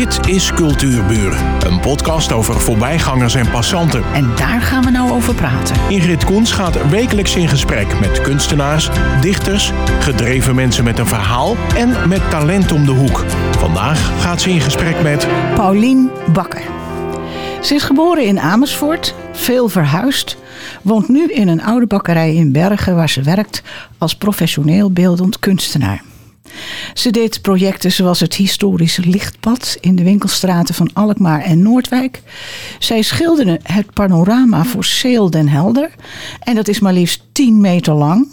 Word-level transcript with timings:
Dit 0.00 0.28
is 0.28 0.52
Cultuurburen, 0.52 1.66
een 1.66 1.80
podcast 1.80 2.32
over 2.32 2.60
voorbijgangers 2.60 3.34
en 3.34 3.50
passanten. 3.50 4.02
En 4.12 4.34
daar 4.36 4.60
gaan 4.60 4.84
we 4.84 4.90
nou 4.90 5.10
over 5.10 5.34
praten. 5.34 5.76
Ingrid 5.88 6.24
Koens 6.24 6.52
gaat 6.52 6.88
wekelijks 6.88 7.36
in 7.36 7.48
gesprek 7.48 8.00
met 8.00 8.20
kunstenaars, 8.20 8.88
dichters, 9.20 9.72
gedreven 10.00 10.54
mensen 10.54 10.84
met 10.84 10.98
een 10.98 11.06
verhaal 11.06 11.56
en 11.76 12.08
met 12.08 12.30
talent 12.30 12.72
om 12.72 12.84
de 12.84 12.90
hoek. 12.90 13.24
Vandaag 13.58 14.22
gaat 14.22 14.40
ze 14.40 14.50
in 14.50 14.60
gesprek 14.60 15.02
met 15.02 15.26
Paulien 15.54 16.10
Bakker. 16.32 16.62
Ze 17.62 17.74
is 17.74 17.82
geboren 17.82 18.24
in 18.24 18.40
Amersfoort, 18.40 19.14
veel 19.32 19.68
verhuisd, 19.68 20.36
woont 20.82 21.08
nu 21.08 21.26
in 21.26 21.48
een 21.48 21.62
oude 21.62 21.86
bakkerij 21.86 22.34
in 22.34 22.52
Bergen 22.52 22.96
waar 22.96 23.10
ze 23.10 23.22
werkt 23.22 23.62
als 23.98 24.16
professioneel 24.16 24.90
beeldend 24.90 25.38
kunstenaar. 25.38 26.02
Ze 26.94 27.10
deed 27.10 27.40
projecten 27.42 27.92
zoals 27.92 28.20
het 28.20 28.34
historische 28.34 29.06
lichtpad 29.06 29.76
in 29.80 29.96
de 29.96 30.02
winkelstraten 30.02 30.74
van 30.74 30.90
Alkmaar 30.92 31.42
en 31.42 31.62
Noordwijk. 31.62 32.22
Zij 32.78 33.02
schilderde 33.02 33.60
het 33.62 33.92
panorama 33.94 34.64
voor 34.64 34.84
Seel 34.84 35.30
den 35.30 35.48
Helder 35.48 35.90
en 36.40 36.54
dat 36.54 36.68
is 36.68 36.80
maar 36.80 36.92
liefst 36.92 37.22
10 37.32 37.60
meter 37.60 37.94
lang. 37.94 38.28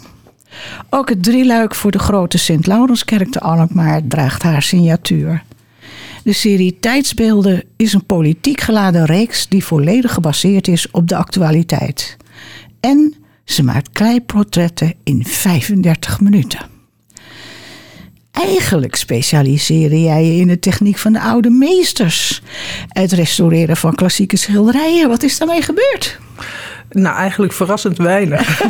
Ook 0.90 1.08
het 1.08 1.22
drieluik 1.22 1.74
voor 1.74 1.90
de 1.90 1.98
grote 1.98 2.38
Sint-Laurenskerk 2.38 3.30
te 3.30 3.40
Alkmaar 3.40 4.00
draagt 4.08 4.42
haar 4.42 4.62
signatuur. 4.62 5.42
De 6.24 6.32
serie 6.32 6.78
Tijdsbeelden 6.80 7.62
is 7.76 7.92
een 7.92 8.04
politiek 8.04 8.60
geladen 8.60 9.04
reeks 9.04 9.48
die 9.48 9.64
volledig 9.64 10.12
gebaseerd 10.12 10.68
is 10.68 10.90
op 10.90 11.08
de 11.08 11.16
actualiteit. 11.16 12.16
En 12.80 13.14
ze 13.44 13.62
maakt 13.62 13.92
kleiportretten 13.92 14.94
in 15.04 15.24
35 15.24 16.20
minuten. 16.20 16.77
Eigenlijk 18.38 18.94
specialiseerde 18.94 20.00
jij 20.00 20.24
je 20.24 20.40
in 20.40 20.46
de 20.46 20.58
techniek 20.58 20.98
van 20.98 21.12
de 21.12 21.20
oude 21.20 21.50
meesters. 21.50 22.42
Het 22.88 23.12
restaureren 23.12 23.76
van 23.76 23.94
klassieke 23.94 24.36
schilderijen. 24.36 25.08
Wat 25.08 25.22
is 25.22 25.38
daarmee 25.38 25.62
gebeurd? 25.62 26.18
Nou, 26.90 27.16
eigenlijk 27.16 27.52
verrassend 27.52 27.98
weinig. 27.98 28.62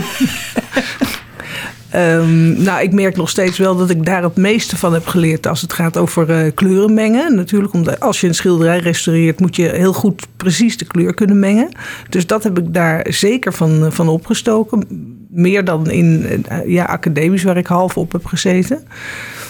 Um, 1.95 2.63
nou, 2.69 2.83
ik 2.83 2.93
merk 2.93 3.17
nog 3.17 3.29
steeds 3.29 3.59
wel 3.59 3.77
dat 3.77 3.91
ik 3.91 4.07
daar 4.07 4.23
het 4.23 4.37
meeste 4.37 4.77
van 4.77 4.93
heb 4.93 5.07
geleerd 5.07 5.47
als 5.47 5.61
het 5.61 5.73
gaat 5.73 5.97
over 5.97 6.45
uh, 6.45 6.53
kleuren 6.55 6.95
mengen. 6.95 7.35
Natuurlijk, 7.35 7.73
omdat 7.73 8.01
als 8.01 8.21
je 8.21 8.27
een 8.27 8.35
schilderij 8.35 8.79
restaureert, 8.79 9.41
moet 9.41 9.57
je 9.57 9.69
heel 9.69 9.93
goed 9.93 10.27
precies 10.37 10.77
de 10.77 10.85
kleur 10.85 11.15
kunnen 11.15 11.39
mengen. 11.39 11.69
Dus 12.09 12.27
dat 12.27 12.43
heb 12.43 12.59
ik 12.59 12.75
daar 12.75 13.07
zeker 13.09 13.53
van, 13.53 13.85
eh, 13.85 13.91
van 13.91 14.09
opgestoken. 14.09 14.85
Meer 15.31 15.65
dan 15.65 15.91
in 15.91 16.27
uh, 16.53 16.69
ja, 16.69 16.85
academisch, 16.85 17.43
waar 17.43 17.57
ik 17.57 17.67
half 17.67 17.97
op 17.97 18.13
heb 18.13 18.25
gezeten. 18.25 18.83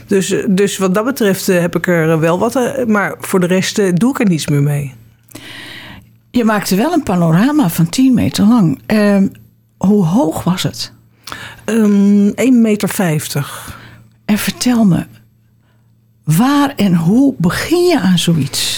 Dus, 0.08 0.34
dus 0.48 0.78
wat 0.78 0.94
dat 0.94 1.04
betreft 1.04 1.46
heb 1.46 1.76
ik 1.76 1.86
er 1.86 2.20
wel 2.20 2.38
wat, 2.38 2.86
maar 2.86 3.14
voor 3.18 3.40
de 3.40 3.46
rest 3.46 4.00
doe 4.00 4.10
ik 4.10 4.20
er 4.20 4.28
niets 4.28 4.46
meer 4.46 4.62
mee. 4.62 4.94
Je 6.30 6.44
maakte 6.44 6.76
wel 6.76 6.92
een 6.92 7.02
panorama 7.02 7.68
van 7.68 7.88
10 7.88 8.14
meter 8.14 8.46
lang. 8.46 8.80
Uh, 8.86 9.22
hoe 9.76 10.04
hoog 10.04 10.44
was 10.44 10.62
het? 10.62 10.92
Um, 11.64 12.28
1,50 12.28 12.34
meter. 12.50 12.94
En 14.24 14.38
vertel 14.38 14.84
me, 14.84 15.06
waar 16.24 16.74
en 16.76 16.94
hoe 16.94 17.34
begin 17.38 17.84
je 17.84 18.00
aan 18.00 18.18
zoiets? 18.18 18.77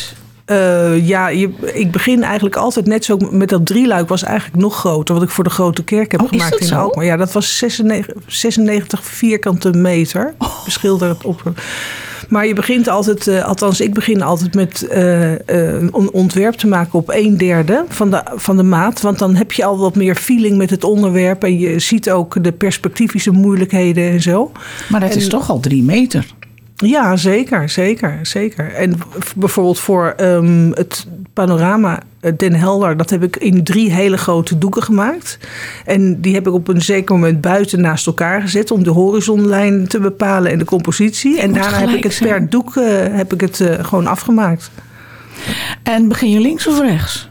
Uh, 0.50 1.06
ja, 1.06 1.28
je, 1.28 1.50
ik 1.72 1.90
begin 1.90 2.22
eigenlijk 2.22 2.56
altijd 2.56 2.86
net 2.86 3.04
zo 3.04 3.16
met 3.30 3.48
dat 3.48 3.66
drieluik 3.66 4.08
was 4.08 4.22
eigenlijk 4.22 4.62
nog 4.62 4.76
groter. 4.76 5.14
Wat 5.14 5.24
ik 5.24 5.30
voor 5.30 5.44
de 5.44 5.50
grote 5.50 5.84
kerk 5.84 6.12
heb 6.12 6.22
oh, 6.22 6.28
gemaakt 6.28 6.60
in 6.60 6.72
Alkmaar. 6.72 7.04
Ja, 7.04 7.16
dat 7.16 7.32
was 7.32 7.58
96, 7.58 8.14
96 8.26 9.04
vierkante 9.04 9.72
meter. 9.72 10.34
Oh. 10.38 10.64
Beschilderd 10.64 11.24
op. 11.24 11.52
Maar 12.28 12.46
je 12.46 12.54
begint 12.54 12.88
altijd, 12.88 13.26
uh, 13.26 13.44
althans 13.44 13.80
ik 13.80 13.94
begin 13.94 14.22
altijd 14.22 14.54
met 14.54 14.86
uh, 14.92 15.32
een 15.46 16.12
ontwerp 16.12 16.54
te 16.54 16.66
maken 16.66 16.98
op 16.98 17.08
een 17.08 17.36
derde 17.36 17.84
van 17.88 18.10
de, 18.10 18.22
van 18.34 18.56
de 18.56 18.62
maat. 18.62 19.00
Want 19.00 19.18
dan 19.18 19.34
heb 19.34 19.52
je 19.52 19.64
al 19.64 19.78
wat 19.78 19.94
meer 19.94 20.14
feeling 20.14 20.56
met 20.56 20.70
het 20.70 20.84
onderwerp. 20.84 21.44
En 21.44 21.58
je 21.58 21.78
ziet 21.78 22.10
ook 22.10 22.44
de 22.44 22.52
perspectivische 22.52 23.30
moeilijkheden 23.30 24.10
en 24.10 24.22
zo. 24.22 24.52
Maar 24.89 25.00
dat 25.00 25.10
en, 25.10 25.16
is 25.16 25.28
toch 25.28 25.50
al 25.50 25.60
drie 25.60 25.83
meter? 25.83 26.27
Ja, 26.80 27.17
zeker, 27.17 27.68
zeker, 27.68 28.18
zeker. 28.23 28.74
En 28.74 28.98
bijvoorbeeld 29.36 29.79
voor 29.79 30.14
um, 30.20 30.73
het 30.74 31.07
panorama 31.33 31.98
Den 32.36 32.55
Helder, 32.55 32.96
dat 32.96 33.11
heb 33.11 33.23
ik 33.23 33.36
in 33.36 33.64
drie 33.64 33.92
hele 33.92 34.17
grote 34.17 34.58
doeken 34.58 34.83
gemaakt. 34.83 35.39
En 35.85 36.20
die 36.20 36.35
heb 36.35 36.46
ik 36.46 36.52
op 36.52 36.69
een 36.69 36.83
zeker 36.83 37.14
moment 37.14 37.40
buiten 37.40 37.80
naast 37.80 38.07
elkaar 38.07 38.40
gezet 38.40 38.70
om 38.70 38.85
de 38.85 38.90
horizonlijn 38.90 39.89
te 39.89 40.01
bepalen 40.01 40.52
en 40.52 40.58
de 40.58 40.64
compositie. 40.64 41.40
En 41.40 41.52
daarna 41.52 41.79
heb 41.79 41.89
ik 41.89 42.02
het 42.02 42.19
per 42.23 42.48
doek 42.48 42.74
uh, 42.74 42.85
heb 43.11 43.33
ik 43.33 43.40
het 43.40 43.61
uh, 43.61 43.74
gewoon 43.80 44.07
afgemaakt. 44.07 44.70
En 45.83 46.08
begin 46.08 46.30
je 46.30 46.40
links 46.40 46.67
of 46.67 46.80
rechts? 46.80 47.29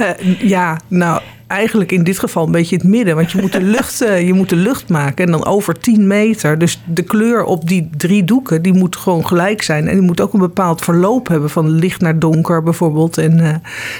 uh, 0.00 0.38
ja, 0.54 0.80
nou, 0.88 1.20
eigenlijk 1.46 1.92
in 1.92 2.04
dit 2.04 2.18
geval 2.18 2.46
een 2.46 2.52
beetje 2.52 2.76
het 2.76 2.84
midden. 2.84 3.16
Want 3.16 3.30
je 3.30 3.40
moet 3.40 3.52
de 3.52 3.62
lucht, 3.62 4.02
uh, 4.02 4.20
je 4.26 4.32
moet 4.32 4.48
de 4.48 4.56
lucht 4.56 4.88
maken 4.88 5.24
en 5.24 5.30
dan 5.30 5.44
over 5.44 5.78
10 5.78 6.06
meter. 6.06 6.58
Dus 6.58 6.82
de 6.86 7.02
kleur 7.02 7.44
op 7.44 7.68
die 7.68 7.90
drie 7.96 8.24
doeken, 8.24 8.62
die 8.62 8.72
moet 8.72 8.96
gewoon 8.96 9.26
gelijk 9.26 9.62
zijn. 9.62 9.88
En 9.88 9.94
die 9.94 10.02
moet 10.06 10.20
ook 10.20 10.32
een 10.32 10.40
bepaald 10.40 10.80
verloop 10.80 11.28
hebben 11.28 11.50
van 11.50 11.70
licht 11.70 12.00
naar 12.00 12.18
donker 12.18 12.62
bijvoorbeeld. 12.62 13.18
En 13.18 13.38
uh, 13.38 13.54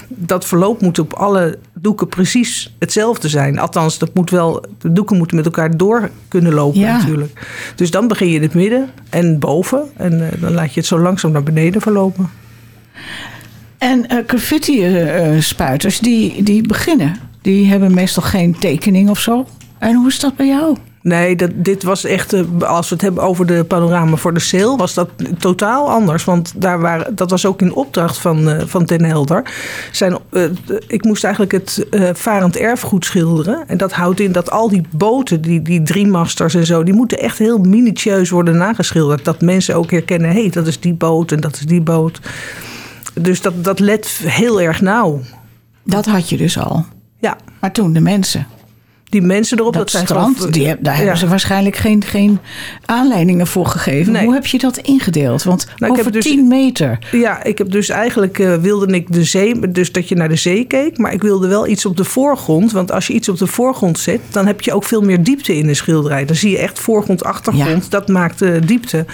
dat 0.08 0.44
verloop 0.44 0.80
moet 0.80 0.98
op 0.98 1.12
alle 1.12 1.58
doeken 1.74 2.08
precies 2.08 2.74
hetzelfde 2.78 3.28
zijn. 3.28 3.58
Althans, 3.58 3.98
dat 3.98 4.14
moet 4.14 4.30
wel, 4.30 4.64
de 4.78 4.92
doeken 4.92 5.16
moeten 5.16 5.36
met 5.36 5.44
elkaar 5.44 5.76
door 5.76 6.10
kunnen 6.28 6.54
lopen 6.54 6.80
ja. 6.80 6.96
natuurlijk. 6.96 7.46
Dus 7.74 7.90
dan 7.90 8.08
begin 8.08 8.28
je 8.28 8.34
in 8.34 8.42
het 8.42 8.54
midden 8.54 8.90
en 9.10 9.38
boven. 9.38 9.82
En 9.96 10.12
uh, 10.12 10.26
dan 10.40 10.52
laat 10.52 10.74
je 10.74 10.80
het 10.80 10.88
zo 10.88 10.98
langzaam 10.98 11.32
naar 11.32 11.42
beneden 11.42 11.80
verlopen. 11.80 12.30
En 13.78 14.06
uh, 14.12 14.18
graffiti-spuiters, 14.26 15.98
die, 15.98 16.42
die 16.42 16.66
beginnen. 16.66 17.16
Die 17.46 17.66
hebben 17.66 17.94
meestal 17.94 18.22
geen 18.22 18.58
tekening 18.58 19.10
of 19.10 19.20
zo. 19.20 19.46
En 19.78 19.94
hoe 19.94 20.08
is 20.08 20.20
dat 20.20 20.36
bij 20.36 20.46
jou? 20.46 20.76
Nee, 21.02 21.36
dat, 21.36 21.50
dit 21.54 21.82
was 21.82 22.04
echt, 22.04 22.34
als 22.62 22.88
we 22.88 22.94
het 22.94 23.04
hebben 23.04 23.22
over 23.22 23.46
de 23.46 23.64
panorama 23.64 24.16
voor 24.16 24.34
de 24.34 24.40
sale, 24.40 24.76
was 24.76 24.94
dat 24.94 25.08
totaal 25.38 25.90
anders. 25.90 26.24
Want 26.24 26.52
daar 26.56 26.80
waren, 26.80 27.16
dat 27.16 27.30
was 27.30 27.46
ook 27.46 27.60
in 27.60 27.74
opdracht 27.74 28.18
van, 28.18 28.48
uh, 28.48 28.62
van 28.64 28.84
Ten 28.84 29.04
Helder. 29.04 29.50
Zijn, 29.92 30.18
uh, 30.30 30.44
ik 30.86 31.04
moest 31.04 31.24
eigenlijk 31.24 31.52
het 31.52 31.86
uh, 31.90 32.10
varend 32.12 32.56
erfgoed 32.56 33.04
schilderen. 33.04 33.64
En 33.66 33.76
dat 33.76 33.92
houdt 33.92 34.20
in 34.20 34.32
dat 34.32 34.50
al 34.50 34.68
die 34.68 34.82
boten, 34.90 35.40
die, 35.40 35.62
die 35.62 35.82
driemasters 35.82 36.54
en 36.54 36.66
zo, 36.66 36.82
die 36.82 36.94
moeten 36.94 37.18
echt 37.18 37.38
heel 37.38 37.58
minutieus 37.58 38.30
worden 38.30 38.56
nageschilderd. 38.56 39.24
Dat 39.24 39.40
mensen 39.40 39.74
ook 39.74 39.90
herkennen, 39.90 40.30
hé, 40.30 40.40
hey, 40.40 40.50
dat 40.50 40.66
is 40.66 40.80
die 40.80 40.94
boot 40.94 41.32
en 41.32 41.40
dat 41.40 41.54
is 41.54 41.66
die 41.66 41.82
boot. 41.82 42.20
Dus 43.14 43.40
dat, 43.40 43.64
dat 43.64 43.78
let 43.78 44.06
heel 44.24 44.60
erg 44.60 44.80
nauw. 44.80 45.20
Dat 45.84 46.06
had 46.06 46.28
je 46.28 46.36
dus 46.36 46.58
al. 46.58 46.86
Ja. 47.18 47.36
Maar 47.60 47.72
toen 47.72 47.92
de 47.92 48.00
mensen. 48.00 48.46
Die 49.08 49.22
mensen 49.22 49.58
erop, 49.58 49.72
dat, 49.72 49.82
dat 49.82 49.90
zijn 49.90 50.04
strand, 50.04 50.36
gewoon, 50.36 50.52
die, 50.52 50.64
daar 50.64 50.92
ja. 50.92 50.98
hebben 50.98 51.18
ze 51.18 51.28
waarschijnlijk 51.28 51.76
geen, 51.76 52.04
geen 52.04 52.38
aanleidingen 52.84 53.46
voor 53.46 53.66
gegeven. 53.66 54.12
Nee. 54.12 54.24
Hoe 54.24 54.34
heb 54.34 54.46
je 54.46 54.58
dat 54.58 54.76
ingedeeld? 54.76 55.42
Want 55.42 55.66
nou, 55.76 55.98
over 55.98 56.12
dus, 56.12 56.24
10 56.24 56.48
meter. 56.48 56.98
Ja, 57.12 57.42
ik 57.42 57.58
heb 57.58 57.70
dus 57.70 57.88
eigenlijk 57.88 58.38
uh, 58.38 58.54
wilde 58.54 58.94
ik 58.94 59.12
de 59.12 59.24
zee, 59.24 59.70
dus 59.70 59.92
dat 59.92 60.08
je 60.08 60.14
naar 60.14 60.28
de 60.28 60.36
zee 60.36 60.64
keek. 60.64 60.98
Maar 60.98 61.12
ik 61.12 61.22
wilde 61.22 61.48
wel 61.48 61.66
iets 61.66 61.86
op 61.86 61.96
de 61.96 62.04
voorgrond. 62.04 62.72
Want 62.72 62.92
als 62.92 63.06
je 63.06 63.12
iets 63.12 63.28
op 63.28 63.38
de 63.38 63.46
voorgrond 63.46 63.98
zet, 63.98 64.20
dan 64.30 64.46
heb 64.46 64.60
je 64.60 64.72
ook 64.72 64.84
veel 64.84 65.02
meer 65.02 65.22
diepte 65.22 65.56
in 65.56 65.66
de 65.66 65.74
schilderij. 65.74 66.24
Dan 66.24 66.36
zie 66.36 66.50
je 66.50 66.58
echt 66.58 66.78
voorgrond, 66.78 67.24
achtergrond. 67.24 67.82
Ja. 67.82 67.88
Dat 67.88 68.08
maakt 68.08 68.42
uh, 68.42 68.56
diepte. 68.64 69.04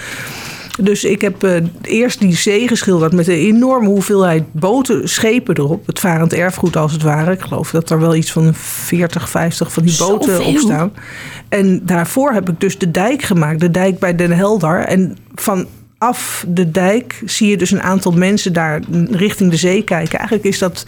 Dus 0.81 1.03
ik 1.03 1.21
heb 1.21 1.43
uh, 1.43 1.55
eerst 1.81 2.19
die 2.19 2.35
zee 2.35 2.67
geschilderd 2.67 3.13
met 3.13 3.27
een 3.27 3.33
enorme 3.33 3.87
hoeveelheid 3.87 4.43
boten, 4.51 5.09
schepen 5.09 5.57
erop. 5.57 5.87
Het 5.87 5.99
varend 5.99 6.33
erfgoed 6.33 6.75
als 6.75 6.91
het 6.91 7.01
ware. 7.01 7.31
Ik 7.31 7.41
geloof 7.41 7.71
dat 7.71 7.89
er 7.89 7.99
wel 7.99 8.15
iets 8.15 8.31
van 8.31 8.53
40, 8.53 9.29
50 9.29 9.73
van 9.73 9.83
die 9.83 9.97
boten 9.97 10.35
Zoveel. 10.35 10.53
op 10.53 10.57
staan. 10.57 10.93
En 11.49 11.81
daarvoor 11.85 12.31
heb 12.31 12.49
ik 12.49 12.59
dus 12.59 12.77
de 12.77 12.91
dijk 12.91 13.21
gemaakt. 13.21 13.59
De 13.59 13.71
dijk 13.71 13.99
bij 13.99 14.15
Den 14.15 14.31
Helder. 14.31 14.79
En 14.79 15.17
van 15.35 15.67
af 16.03 16.45
de 16.47 16.71
dijk 16.71 17.21
zie 17.25 17.49
je 17.49 17.57
dus 17.57 17.71
een 17.71 17.81
aantal 17.81 18.11
mensen 18.11 18.53
daar 18.53 18.81
richting 19.11 19.51
de 19.51 19.57
zee 19.57 19.83
kijken. 19.83 20.17
Eigenlijk 20.17 20.47
is 20.47 20.59
dat 20.59 20.83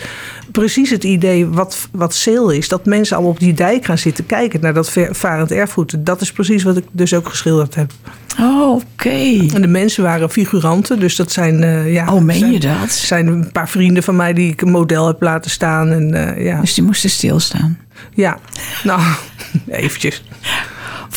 precies 0.51 0.89
het 0.89 1.03
idee 1.03 1.47
wat, 1.47 1.88
wat 1.91 2.13
Seel 2.13 2.50
is. 2.50 2.67
Dat 2.67 2.85
mensen 2.85 3.15
allemaal 3.15 3.33
op 3.33 3.39
die 3.39 3.53
dijk 3.53 3.85
gaan 3.85 3.97
zitten 3.97 4.25
kijken 4.25 4.62
naar 4.62 4.73
dat 4.73 4.94
varend 5.09 5.51
erfgoed. 5.51 5.95
Dat 6.06 6.21
is 6.21 6.31
precies 6.31 6.63
wat 6.63 6.77
ik 6.77 6.83
dus 6.91 7.13
ook 7.13 7.29
geschilderd 7.29 7.75
heb. 7.75 7.91
Oh, 8.39 8.71
oké. 8.71 8.83
Okay. 8.91 9.50
En 9.53 9.62
de 9.62 9.67
mensen 9.67 10.03
waren 10.03 10.29
figuranten, 10.29 11.00
dus 11.00 11.15
dat 11.15 11.31
zijn... 11.31 11.61
Uh, 11.61 11.94
ja, 11.94 12.13
oh, 12.13 12.21
meen 12.21 12.39
zijn, 12.39 12.51
je 12.51 12.59
dat? 12.59 12.91
zijn 12.91 13.27
een 13.27 13.51
paar 13.51 13.69
vrienden 13.69 14.03
van 14.03 14.15
mij 14.15 14.33
die 14.33 14.51
ik 14.51 14.61
een 14.61 14.71
model 14.71 15.07
heb 15.07 15.21
laten 15.21 15.51
staan. 15.51 15.91
En, 15.91 16.13
uh, 16.13 16.45
ja. 16.45 16.59
Dus 16.59 16.73
die 16.73 16.83
moesten 16.83 17.09
stilstaan? 17.09 17.77
Ja, 18.13 18.38
nou, 18.83 19.01
eventjes. 19.68 20.23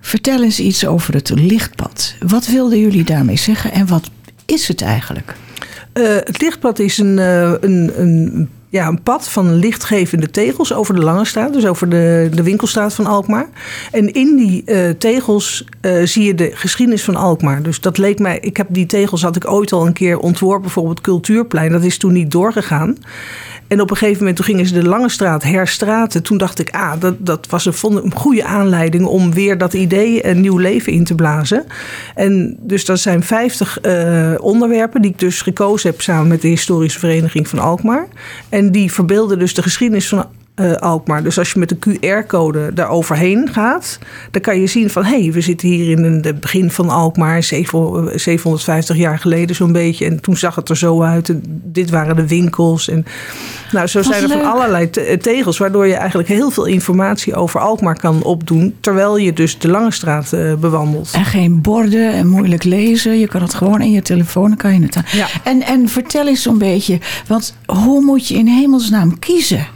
Vertel 0.00 0.42
eens 0.42 0.60
iets 0.60 0.86
over 0.86 1.14
het 1.14 1.30
lichtpad. 1.30 2.14
Wat 2.26 2.46
wilden 2.46 2.78
jullie 2.78 3.04
daarmee 3.04 3.36
zeggen 3.36 3.72
en 3.72 3.86
wat 3.86 4.10
is 4.46 4.68
het 4.68 4.82
eigenlijk? 4.82 5.34
Uh, 5.94 6.14
het 6.14 6.40
lichtpad 6.40 6.78
is 6.78 6.98
een, 6.98 7.18
uh, 7.18 7.52
een, 7.60 8.00
een 8.00 8.48
ja, 8.70 8.86
een 8.86 9.02
pad 9.02 9.28
van 9.28 9.54
lichtgevende 9.54 10.30
tegels 10.30 10.72
over 10.72 10.94
de 10.94 11.00
Lange 11.00 11.24
Straat, 11.24 11.52
dus 11.52 11.66
over 11.66 11.88
de, 11.88 12.28
de 12.34 12.42
winkelstraat 12.42 12.94
van 12.94 13.06
Alkmaar. 13.06 13.48
En 13.90 14.12
in 14.12 14.36
die 14.36 14.62
uh, 14.66 14.90
tegels 14.90 15.64
uh, 15.82 16.06
zie 16.06 16.24
je 16.24 16.34
de 16.34 16.50
geschiedenis 16.54 17.04
van 17.04 17.16
Alkmaar. 17.16 17.62
Dus 17.62 17.80
dat 17.80 17.98
leek 17.98 18.18
mij, 18.18 18.38
ik 18.40 18.56
heb 18.56 18.66
die 18.70 18.86
tegels 18.86 19.22
had 19.22 19.36
ik 19.36 19.50
ooit 19.50 19.72
al 19.72 19.86
een 19.86 19.92
keer 19.92 20.18
ontworpen, 20.18 20.62
bijvoorbeeld 20.62 21.00
Cultuurplein. 21.00 21.72
Dat 21.72 21.84
is 21.84 21.98
toen 21.98 22.12
niet 22.12 22.30
doorgegaan. 22.30 22.96
En 23.70 23.80
op 23.80 23.90
een 23.90 23.96
gegeven 23.96 24.18
moment 24.18 24.36
toen 24.36 24.44
gingen 24.44 24.66
ze 24.66 24.74
de 24.74 24.88
Lange 24.88 25.08
Straat 25.08 25.42
herstraten. 25.42 26.22
Toen 26.22 26.38
dacht 26.38 26.58
ik, 26.58 26.70
ah, 26.70 26.92
dat, 26.98 27.14
dat 27.18 27.46
was 27.46 27.66
een, 27.66 28.04
een 28.04 28.14
goede 28.14 28.44
aanleiding 28.44 29.04
om 29.04 29.32
weer 29.32 29.58
dat 29.58 29.72
idee 29.72 30.26
een 30.26 30.40
nieuw 30.40 30.56
leven 30.56 30.92
in 30.92 31.04
te 31.04 31.14
blazen. 31.14 31.64
En 32.14 32.56
dus 32.60 32.84
dat 32.84 33.00
zijn 33.00 33.22
50 33.22 33.78
uh, 33.82 34.34
onderwerpen 34.40 35.02
die 35.02 35.10
ik 35.10 35.18
dus 35.18 35.42
gekozen 35.42 35.90
heb 35.90 36.00
samen 36.00 36.28
met 36.28 36.42
de 36.42 36.48
Historische 36.48 36.98
Vereniging 36.98 37.48
van 37.48 37.58
Alkmaar. 37.58 38.06
En 38.48 38.72
die 38.72 38.92
verbeelden 38.92 39.38
dus 39.38 39.54
de 39.54 39.62
geschiedenis 39.62 40.08
van 40.08 40.26
uh, 40.60 40.72
Alkmaar. 40.72 41.22
Dus 41.22 41.38
als 41.38 41.52
je 41.52 41.58
met 41.58 41.68
de 41.68 41.76
QR-code 41.76 42.70
daar 42.74 42.88
overheen 42.88 43.48
gaat, 43.52 43.98
dan 44.30 44.42
kan 44.42 44.60
je 44.60 44.66
zien 44.66 44.90
van 44.90 45.04
hé, 45.04 45.20
hey, 45.22 45.32
we 45.32 45.40
zitten 45.40 45.68
hier 45.68 45.98
in 45.98 46.04
het 46.04 46.40
begin 46.40 46.70
van 46.70 46.88
Alkmaar, 46.88 47.42
750 47.42 48.96
jaar 48.96 49.18
geleden 49.18 49.56
zo'n 49.56 49.72
beetje. 49.72 50.06
En 50.06 50.20
toen 50.20 50.36
zag 50.36 50.54
het 50.54 50.68
er 50.68 50.76
zo 50.76 51.02
uit. 51.02 51.28
En 51.28 51.42
dit 51.64 51.90
waren 51.90 52.16
de 52.16 52.26
winkels. 52.26 52.88
En 52.88 53.04
nou, 53.72 53.86
zo 53.86 54.02
zijn 54.02 54.22
er 54.22 54.28
van 54.28 54.52
allerlei 54.52 54.90
tegels, 55.20 55.58
waardoor 55.58 55.86
je 55.86 55.94
eigenlijk 55.94 56.28
heel 56.28 56.50
veel 56.50 56.66
informatie 56.66 57.34
over 57.34 57.60
Alkmaar 57.60 57.98
kan 57.98 58.22
opdoen, 58.22 58.74
terwijl 58.80 59.16
je 59.16 59.32
dus 59.32 59.58
de 59.58 59.68
Lange 59.68 59.92
Straat 59.92 60.32
uh, 60.34 60.54
bewandelt. 60.54 61.10
En 61.12 61.24
geen 61.24 61.60
borden 61.60 62.12
en 62.12 62.28
moeilijk 62.28 62.64
lezen. 62.64 63.18
Je 63.18 63.26
kan 63.26 63.42
het 63.42 63.54
gewoon 63.54 63.80
in 63.80 63.90
je 63.90 64.02
telefoon, 64.02 64.56
kan 64.56 64.74
je 64.74 64.82
het 64.82 64.96
aan. 64.96 65.04
Ja. 65.12 65.26
En, 65.44 65.62
en 65.62 65.88
vertel 65.88 66.26
eens 66.26 66.42
zo'n 66.42 66.58
beetje, 66.58 66.98
want 67.26 67.54
hoe 67.66 68.04
moet 68.04 68.28
je 68.28 68.34
in 68.34 68.46
hemelsnaam 68.46 69.18
kiezen? 69.18 69.66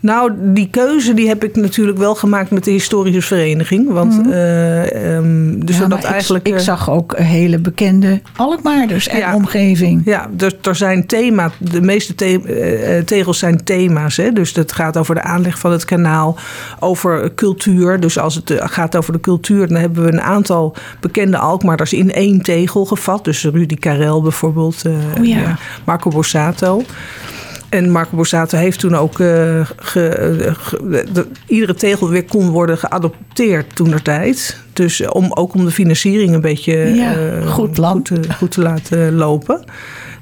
Nou, 0.00 0.32
die 0.38 0.68
keuze 0.70 1.14
die 1.14 1.28
heb 1.28 1.44
ik 1.44 1.56
natuurlijk 1.56 1.98
wel 1.98 2.14
gemaakt 2.14 2.50
met 2.50 2.64
de 2.64 2.70
historische 2.70 3.22
vereniging. 3.22 3.92
Want 3.92 4.12
mm 4.12 4.22
-hmm. 4.22 4.32
uh, 4.32 5.14
um, 5.14 5.64
dus 5.64 5.78
ja, 5.78 5.86
dat 5.86 6.04
eigenlijk. 6.04 6.46
Ik, 6.46 6.54
ik, 6.54 6.60
zag 6.60 6.90
ook 6.90 7.16
hele 7.16 7.58
bekende 7.58 8.20
Alkmaarders 8.36 9.08
en 9.08 9.18
ja, 9.18 9.34
omgeving. 9.34 10.02
Ja, 10.04 10.28
dus 10.30 10.52
er 10.62 10.74
zijn 10.74 11.06
thema's. 11.06 11.52
De 11.58 11.80
meeste 11.80 12.14
the 12.14 13.02
tegels 13.04 13.38
zijn 13.38 13.64
thema's. 13.64 14.16
Hè? 14.16 14.32
Dus 14.32 14.54
het 14.54 14.72
gaat 14.72 14.96
over 14.96 15.14
de 15.14 15.22
aanleg 15.22 15.58
van 15.58 15.72
het 15.72 15.84
kanaal, 15.84 16.36
over 16.78 17.34
cultuur. 17.34 18.00
Dus 18.00 18.18
als 18.18 18.34
het 18.34 18.52
gaat 18.56 18.96
over 18.96 19.12
de 19.12 19.20
cultuur, 19.20 19.68
dan 19.68 19.76
hebben 19.76 20.04
we 20.04 20.12
een 20.12 20.20
aantal 20.20 20.76
bekende 21.00 21.38
Alkmaarders 21.38 21.92
in 21.92 22.12
één 22.12 22.42
tegel 22.42 22.84
gevat. 22.84 23.24
Dus 23.24 23.44
Rudy 23.44 23.76
Karel 23.76 24.22
bijvoorbeeld, 24.22 24.82
oh, 25.18 25.24
ja. 25.24 25.58
Marco 25.84 26.10
Borsato. 26.10 26.82
En 27.70 27.90
Marco 27.90 28.16
Borsato 28.16 28.56
heeft 28.56 28.78
toen 28.78 28.94
ook 28.94 29.18
uh, 29.18 29.66
ge, 29.76 30.52
ge, 30.56 31.06
de, 31.12 31.26
iedere 31.46 31.74
tegel 31.74 32.08
weer 32.08 32.24
kon 32.24 32.48
worden 32.48 32.78
geadopteerd 32.78 33.76
toen 33.76 33.90
der 33.90 34.02
tijd. 34.02 34.56
Dus 34.72 35.08
om, 35.08 35.32
ook 35.32 35.54
om 35.54 35.64
de 35.64 35.70
financiering 35.70 36.34
een 36.34 36.40
beetje 36.40 36.72
ja, 36.94 37.16
uh, 37.16 37.46
goed, 37.46 37.78
goed, 37.78 38.10
goed, 38.36 38.50
te 38.50 38.60
laten 38.60 39.14
lopen. 39.14 39.64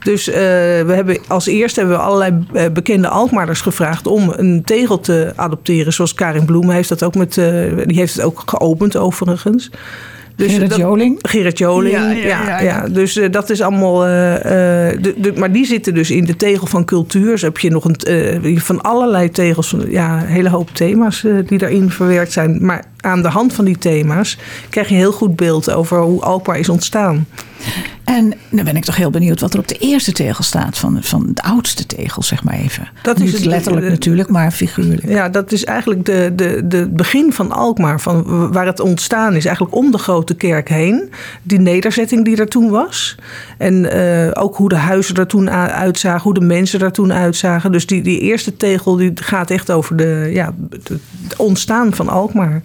Dus 0.03 0.29
uh, 0.29 0.35
we 0.35 0.93
hebben 0.95 1.19
als 1.29 1.47
eerste 1.47 1.81
hebben 1.81 1.99
we 1.99 2.05
allerlei 2.05 2.47
bekende 2.73 3.09
Alkmaarders 3.09 3.61
gevraagd 3.61 4.07
om 4.07 4.33
een 4.37 4.63
tegel 4.65 5.01
te 5.01 5.33
adopteren. 5.37 5.93
Zoals 5.93 6.15
Karin 6.15 6.45
Bloem 6.45 6.71
heeft 6.71 6.89
dat 6.89 7.03
ook 7.03 7.15
met, 7.15 7.35
die 7.35 7.99
heeft 7.99 8.15
het 8.15 8.25
ook 8.25 8.43
geopend 8.47 8.97
overigens. 8.97 9.71
Dus 10.39 10.53
Gerrit 10.53 10.71
dat, 10.71 10.79
Joling. 10.79 11.19
Gerrit 11.23 11.59
Joling, 11.59 11.95
ja. 11.95 12.11
ja, 12.11 12.27
ja, 12.27 12.47
ja. 12.47 12.61
ja. 12.61 12.89
Dus 12.89 13.17
uh, 13.17 13.31
dat 13.31 13.51
is 13.51 13.61
allemaal... 13.61 14.07
Uh, 14.07 14.13
de, 14.13 15.15
de, 15.17 15.33
maar 15.37 15.53
die 15.53 15.67
zitten 15.67 15.95
dus 15.95 16.11
in 16.11 16.25
de 16.25 16.37
tegel 16.37 16.67
van 16.67 16.85
cultuur. 16.85 17.31
Dus 17.31 17.43
heb 17.43 17.59
je 17.59 17.71
nog 17.71 17.85
een, 17.85 17.97
uh, 18.43 18.59
van 18.59 18.81
allerlei 18.81 19.31
tegels, 19.31 19.75
ja, 19.89 20.21
een 20.21 20.27
hele 20.27 20.49
hoop 20.49 20.71
thema's 20.71 21.25
die 21.47 21.59
daarin 21.59 21.91
verwerkt 21.91 22.33
zijn. 22.33 22.59
Maar 22.65 22.85
aan 23.09 23.23
de 23.23 23.29
hand 23.29 23.53
van 23.53 23.65
die 23.65 23.79
thema's 23.79 24.39
krijg 24.71 24.89
je 24.89 24.95
een 24.95 25.01
heel 25.01 25.13
goed 25.13 25.37
beeld 25.37 25.71
over 25.71 26.01
hoe 26.01 26.21
Alkmaar 26.21 26.59
is 26.59 26.69
ontstaan. 26.69 27.27
En 28.05 28.35
dan 28.51 28.65
ben 28.65 28.77
ik 28.77 28.85
toch 28.85 28.97
heel 28.97 29.11
benieuwd 29.11 29.41
wat 29.41 29.55
er 29.55 29.59
op 29.59 29.69
de 29.69 29.79
eerste 29.79 30.13
tegel 30.13 30.45
staat. 30.45 30.79
Van, 30.79 30.99
van 31.03 31.31
de 31.35 31.43
oudste 31.43 31.87
tegel, 31.87 32.23
zeg 32.23 32.45
maar 32.45 32.55
even. 32.55 32.89
Dat 33.03 33.19
Niet 33.19 33.27
is 33.27 33.33
het, 33.33 33.45
letterlijk 33.45 33.85
de, 33.85 33.91
natuurlijk, 33.91 34.29
maar 34.29 34.51
figuurlijk. 34.51 35.09
Ja, 35.09 35.29
dat 35.29 35.53
is 35.53 35.65
eigenlijk 35.65 36.05
de, 36.05 36.33
de, 36.37 36.63
de 36.65 36.89
begin 36.89 37.33
van 37.33 37.53
Alkmaar. 37.53 38.01
Van 38.01 38.53
waar 38.53 38.67
het 38.67 38.81
ontstaan 38.81 39.35
is. 39.35 39.45
Eigenlijk 39.45 39.77
om 39.77 39.91
de 39.91 39.99
grote 39.99 40.35
kerk 40.35 40.69
heen. 40.69 41.11
Die 41.43 41.59
nederzetting 41.59 42.25
die 42.25 42.37
er 42.37 42.49
toen 42.49 42.71
was. 42.71 43.17
En 43.59 43.75
uh, 43.75 44.31
ook 44.33 44.57
hoe 44.57 44.69
de 44.69 44.77
huizen 44.77 45.15
er 45.15 45.27
toen 45.27 45.51
uitzagen. 45.51 46.23
Hoe 46.23 46.35
de 46.35 46.41
mensen 46.41 46.81
er 46.81 46.93
toen 46.93 47.13
uitzagen. 47.13 47.73
Dus 47.73 47.87
die, 47.87 48.03
die 48.03 48.21
eerste 48.21 48.57
tegel 48.57 48.97
die 48.97 49.13
gaat 49.15 49.51
echt 49.51 49.71
over 49.71 49.97
de, 49.97 50.31
ja, 50.33 50.55
het 50.71 50.91
ontstaan 51.37 51.95
van 51.95 52.09
Alkmaar. 52.09 52.63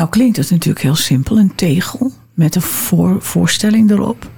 Nou 0.00 0.12
klinkt 0.12 0.36
het 0.36 0.50
natuurlijk 0.50 0.84
heel 0.84 0.94
simpel. 0.94 1.38
Een 1.38 1.54
tegel 1.54 2.12
met 2.34 2.54
een 2.54 2.62
voor, 2.62 3.22
voorstelling 3.22 3.90
erop. 3.90 4.30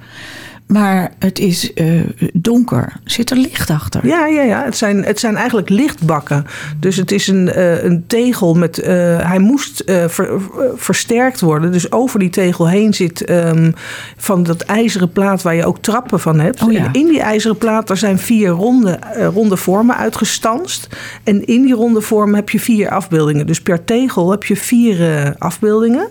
Maar 0.73 1.11
het 1.19 1.39
is 1.39 1.71
uh, 1.75 2.01
donker. 2.33 2.93
Zit 3.03 3.31
er 3.31 3.37
licht 3.37 3.69
achter? 3.69 4.07
Ja, 4.07 4.25
ja, 4.25 4.41
ja. 4.41 4.63
Het, 4.63 4.77
zijn, 4.77 5.03
het 5.03 5.19
zijn 5.19 5.35
eigenlijk 5.35 5.69
lichtbakken. 5.69 6.45
Dus 6.79 6.95
het 6.95 7.11
is 7.11 7.27
een, 7.27 7.47
uh, 7.47 7.83
een 7.83 8.03
tegel 8.07 8.53
met. 8.53 8.79
Uh, 8.79 8.85
hij 9.27 9.39
moest 9.39 9.83
ver, 9.85 10.41
versterkt 10.75 11.41
worden. 11.41 11.71
Dus 11.71 11.91
over 11.91 12.19
die 12.19 12.29
tegel 12.29 12.69
heen 12.69 12.93
zit 12.93 13.29
um, 13.29 13.73
van 14.17 14.43
dat 14.43 14.61
ijzeren 14.61 15.11
plaat 15.11 15.41
waar 15.41 15.55
je 15.55 15.65
ook 15.65 15.77
trappen 15.81 16.19
van 16.19 16.39
hebt. 16.39 16.61
Oh, 16.61 16.71
ja. 16.71 16.85
En 16.85 16.93
in 16.93 17.07
die 17.07 17.21
ijzeren 17.21 17.57
plaat 17.57 17.89
er 17.89 17.97
zijn 17.97 18.19
vier 18.19 18.49
ronde, 18.49 18.99
ronde 19.33 19.57
vormen 19.57 19.97
uitgestanst. 19.97 20.87
En 21.23 21.45
in 21.45 21.61
die 21.61 21.73
ronde 21.73 22.01
vormen 22.01 22.35
heb 22.35 22.49
je 22.49 22.59
vier 22.59 22.89
afbeeldingen. 22.89 23.47
Dus 23.47 23.61
per 23.61 23.83
tegel 23.83 24.31
heb 24.31 24.43
je 24.43 24.55
vier 24.55 25.35
afbeeldingen. 25.37 26.07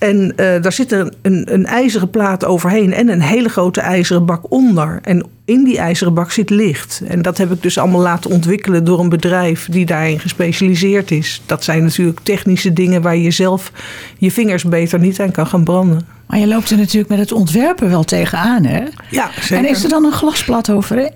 En 0.00 0.32
uh, 0.36 0.62
daar 0.62 0.72
zit 0.72 0.92
er 0.92 1.12
een, 1.22 1.52
een, 1.52 1.66
ijzeren 1.66 2.10
plaat 2.10 2.44
overheen 2.44 2.92
en 2.92 3.08
een 3.08 3.22
hele 3.22 3.48
grote 3.48 3.80
ijzeren 3.80 4.24
bak 4.26 4.52
onder. 4.52 4.98
En 5.02 5.26
in 5.44 5.64
die 5.64 5.78
ijzeren 5.78 6.14
bak 6.14 6.30
zit 6.30 6.50
licht. 6.50 7.02
En 7.06 7.22
dat 7.22 7.38
heb 7.38 7.52
ik 7.52 7.62
dus 7.62 7.78
allemaal 7.78 8.00
laten 8.00 8.30
ontwikkelen 8.30 8.84
door 8.84 9.00
een 9.00 9.08
bedrijf 9.08 9.68
die 9.70 9.86
daarin 9.86 10.20
gespecialiseerd 10.20 11.10
is. 11.10 11.42
Dat 11.46 11.64
zijn 11.64 11.82
natuurlijk 11.82 12.20
technische 12.22 12.72
dingen 12.72 13.02
waar 13.02 13.16
je 13.16 13.30
zelf 13.30 13.72
je 14.18 14.30
vingers 14.30 14.64
beter 14.64 14.98
niet 14.98 15.20
aan 15.20 15.30
kan 15.30 15.46
gaan 15.46 15.64
branden. 15.64 16.06
Maar 16.26 16.38
je 16.38 16.46
loopt 16.46 16.70
er 16.70 16.76
natuurlijk 16.76 17.10
met 17.10 17.18
het 17.18 17.32
ontwerpen 17.32 17.88
wel 17.88 18.04
tegenaan, 18.04 18.64
hè? 18.64 18.84
Ja, 19.10 19.30
zeker. 19.40 19.56
En 19.56 19.68
is 19.68 19.82
er 19.82 19.88
dan 19.88 20.04
een 20.04 20.12
glasplaat 20.12 20.70
overheen? 20.70 21.12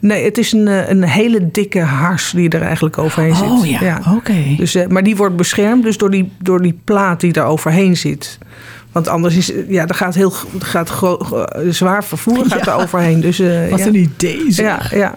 Nee, 0.00 0.24
het 0.24 0.38
is 0.38 0.52
een, 0.52 0.90
een 0.90 1.02
hele 1.02 1.50
dikke 1.50 1.80
hars 1.80 2.30
die 2.30 2.48
er 2.48 2.62
eigenlijk 2.62 2.98
overheen 2.98 3.34
zit. 3.34 3.48
Oh 3.48 3.66
ja, 3.66 3.78
ja. 3.80 3.98
oké. 3.98 4.16
Okay. 4.16 4.54
Dus, 4.58 4.76
maar 4.88 5.02
die 5.02 5.16
wordt 5.16 5.36
beschermd 5.36 5.82
dus 5.82 5.98
door 5.98 6.10
die, 6.10 6.32
door 6.38 6.62
die 6.62 6.80
plaat 6.84 7.20
die 7.20 7.32
daar 7.32 7.46
overheen 7.46 7.96
zit. 7.96 8.38
Want 8.92 9.08
anders 9.08 9.36
is, 9.36 9.52
ja, 9.68 9.86
er 9.86 9.94
gaat 9.94 10.14
heel 10.14 10.32
gaat 10.58 10.92
zwaar 11.68 12.04
vervoer 12.04 12.44
gaat 12.46 12.64
ja. 12.64 12.72
er 12.72 12.82
overheen. 12.82 13.20
Dus, 13.20 13.40
uh, 13.40 13.68
Wat 13.68 13.78
ja. 13.78 13.86
een 13.86 13.94
idee 13.94 14.44
zeg. 14.48 14.90
Ja, 14.90 14.98
ja. 14.98 15.14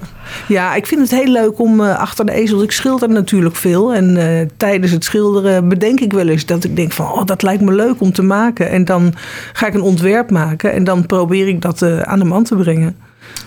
ja, 0.48 0.76
ik 0.76 0.88
vind 0.88 1.02
het 1.02 1.20
heel 1.20 1.32
leuk 1.32 1.60
om 1.60 1.80
uh, 1.80 2.00
achter 2.00 2.26
de 2.26 2.32
ezel... 2.32 2.64
Ik 2.64 2.72
schilder 2.72 3.10
natuurlijk 3.10 3.56
veel. 3.56 3.94
En 3.94 4.16
uh, 4.16 4.48
tijdens 4.58 4.92
het 4.92 5.04
schilderen 5.04 5.70
bedenk 5.70 6.00
ik 6.00 6.14
wel 6.14 6.28
eens 6.28 6.46
dat 6.46 6.64
ik 6.64 6.76
denk 6.76 6.92
van... 6.92 7.12
Oh, 7.12 7.26
dat 7.26 7.42
lijkt 7.42 7.62
me 7.62 7.74
leuk 7.74 8.02
om 8.02 8.12
te 8.12 8.24
maken. 8.24 8.70
En 8.70 8.86
dan 8.86 9.14
ga 9.54 9.68
ik 9.68 9.74
een 9.74 9.82
ontwerp 9.82 10.32
maken. 10.32 10.74
En 10.74 10.84
dan 10.84 11.06
probeer 11.06 11.48
ik 11.48 11.62
dat 11.62 12.04
aan 12.04 12.20
de 12.20 12.26
man 12.26 12.44
te 12.44 12.56
brengen. 12.56 12.96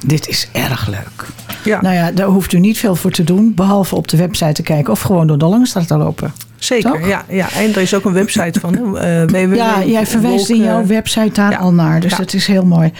Dit 0.07 0.29
is 0.29 0.49
erg 0.53 0.87
leuk. 0.87 1.27
Ja. 1.65 1.81
Nou 1.81 1.95
ja, 1.95 2.11
daar 2.11 2.27
hoeft 2.27 2.53
u 2.53 2.59
niet 2.59 2.79
veel 2.79 2.97
voor 2.97 3.11
te 3.11 3.25
doen. 3.25 3.55
Behalve 3.55 3.97
op 3.97 4.09
de 4.09 4.17
website 4.17 4.53
te 4.53 4.63
kijken 4.63 4.93
of 4.93 5.01
gewoon 5.01 5.27
door 5.27 5.39
de 5.39 5.47
Langstraat 5.47 5.87
te 5.87 5.97
lopen. 5.97 6.33
Zeker, 6.59 7.07
ja, 7.07 7.25
ja. 7.29 7.53
En 7.53 7.75
er 7.75 7.81
is 7.81 7.95
ook 7.95 8.05
een 8.05 8.13
website 8.13 8.61
van. 8.61 8.75
Uh, 8.75 9.23
www. 9.23 9.55
Ja, 9.55 9.85
jij 9.85 10.07
verwijst 10.07 10.51
in 10.51 10.63
jouw 10.63 10.87
website 10.87 11.33
daar 11.33 11.51
ja. 11.51 11.57
al 11.57 11.73
naar. 11.73 12.01
Dus 12.01 12.11
ja. 12.11 12.17
dat 12.17 12.33
is 12.33 12.47
heel 12.47 12.65
mooi. 12.65 12.93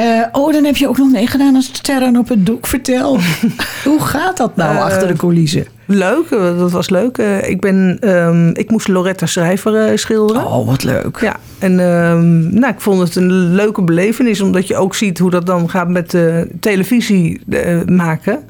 Uh, 0.00 0.24
oh, 0.32 0.52
dan 0.52 0.64
heb 0.64 0.76
je 0.76 0.88
ook 0.88 0.98
nog 0.98 1.10
meegedaan 1.10 1.54
als 1.54 1.64
sterren 1.64 2.16
op 2.16 2.28
het 2.28 2.46
doek. 2.46 2.66
Vertel, 2.66 3.18
hoe 3.84 4.00
gaat 4.00 4.36
dat 4.36 4.56
nou 4.56 4.74
uh, 4.74 4.82
achter 4.82 5.08
de 5.08 5.16
coulissen? 5.16 5.66
Leuk, 5.86 6.30
dat 6.30 6.70
was 6.70 6.90
leuk. 6.90 7.18
ik, 7.46 7.60
ben, 7.60 7.98
um, 8.08 8.50
ik 8.54 8.70
moest 8.70 8.88
Loretta 8.88 9.26
Schrijver 9.26 9.98
schilderen. 9.98 10.46
Oh, 10.46 10.66
wat 10.66 10.82
leuk. 10.82 11.18
Ja, 11.20 11.36
en 11.58 11.78
um, 11.78 12.54
nou, 12.54 12.72
ik 12.72 12.80
vond 12.80 13.00
het 13.00 13.16
een 13.16 13.54
leuke 13.54 13.82
belevenis. 13.82 14.40
Omdat 14.40 14.66
je 14.66 14.76
ook 14.76 14.94
ziet 14.94 15.18
hoe 15.18 15.30
dat 15.30 15.46
dan 15.46 15.70
gaat 15.70 15.88
met 15.88 16.16
televisie 16.60 17.40
maken 17.86 18.44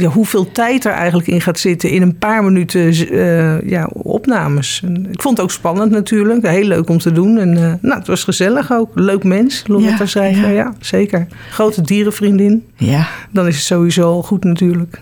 ja, 0.00 0.08
hoeveel 0.08 0.52
tijd 0.52 0.84
er 0.84 0.92
eigenlijk 0.92 1.28
in 1.28 1.40
gaat 1.40 1.58
zitten 1.58 1.90
in 1.90 2.02
een 2.02 2.18
paar 2.18 2.44
minuten 2.44 3.12
uh, 3.14 3.60
ja, 3.68 3.88
opnames. 3.92 4.82
En 4.84 5.06
ik 5.12 5.22
vond 5.22 5.36
het 5.36 5.46
ook 5.46 5.52
spannend 5.52 5.90
natuurlijk. 5.90 6.46
Heel 6.46 6.64
leuk 6.64 6.88
om 6.88 6.98
te 6.98 7.12
doen. 7.12 7.38
En 7.38 7.56
uh, 7.56 7.72
nou, 7.80 7.98
het 7.98 8.06
was 8.06 8.24
gezellig 8.24 8.72
ook. 8.72 8.90
Leuk 8.94 9.24
mens, 9.24 9.62
Loretta 9.66 9.96
ja, 9.98 10.06
Schrijver. 10.06 10.48
Ja. 10.48 10.54
ja, 10.54 10.74
zeker. 10.80 11.26
Grote 11.50 11.82
dierenvriendin. 11.82 12.64
Ja. 12.76 13.08
Dan 13.30 13.46
is 13.46 13.54
het 13.54 13.64
sowieso 13.64 14.02
al 14.02 14.22
goed 14.22 14.44
natuurlijk. 14.44 15.00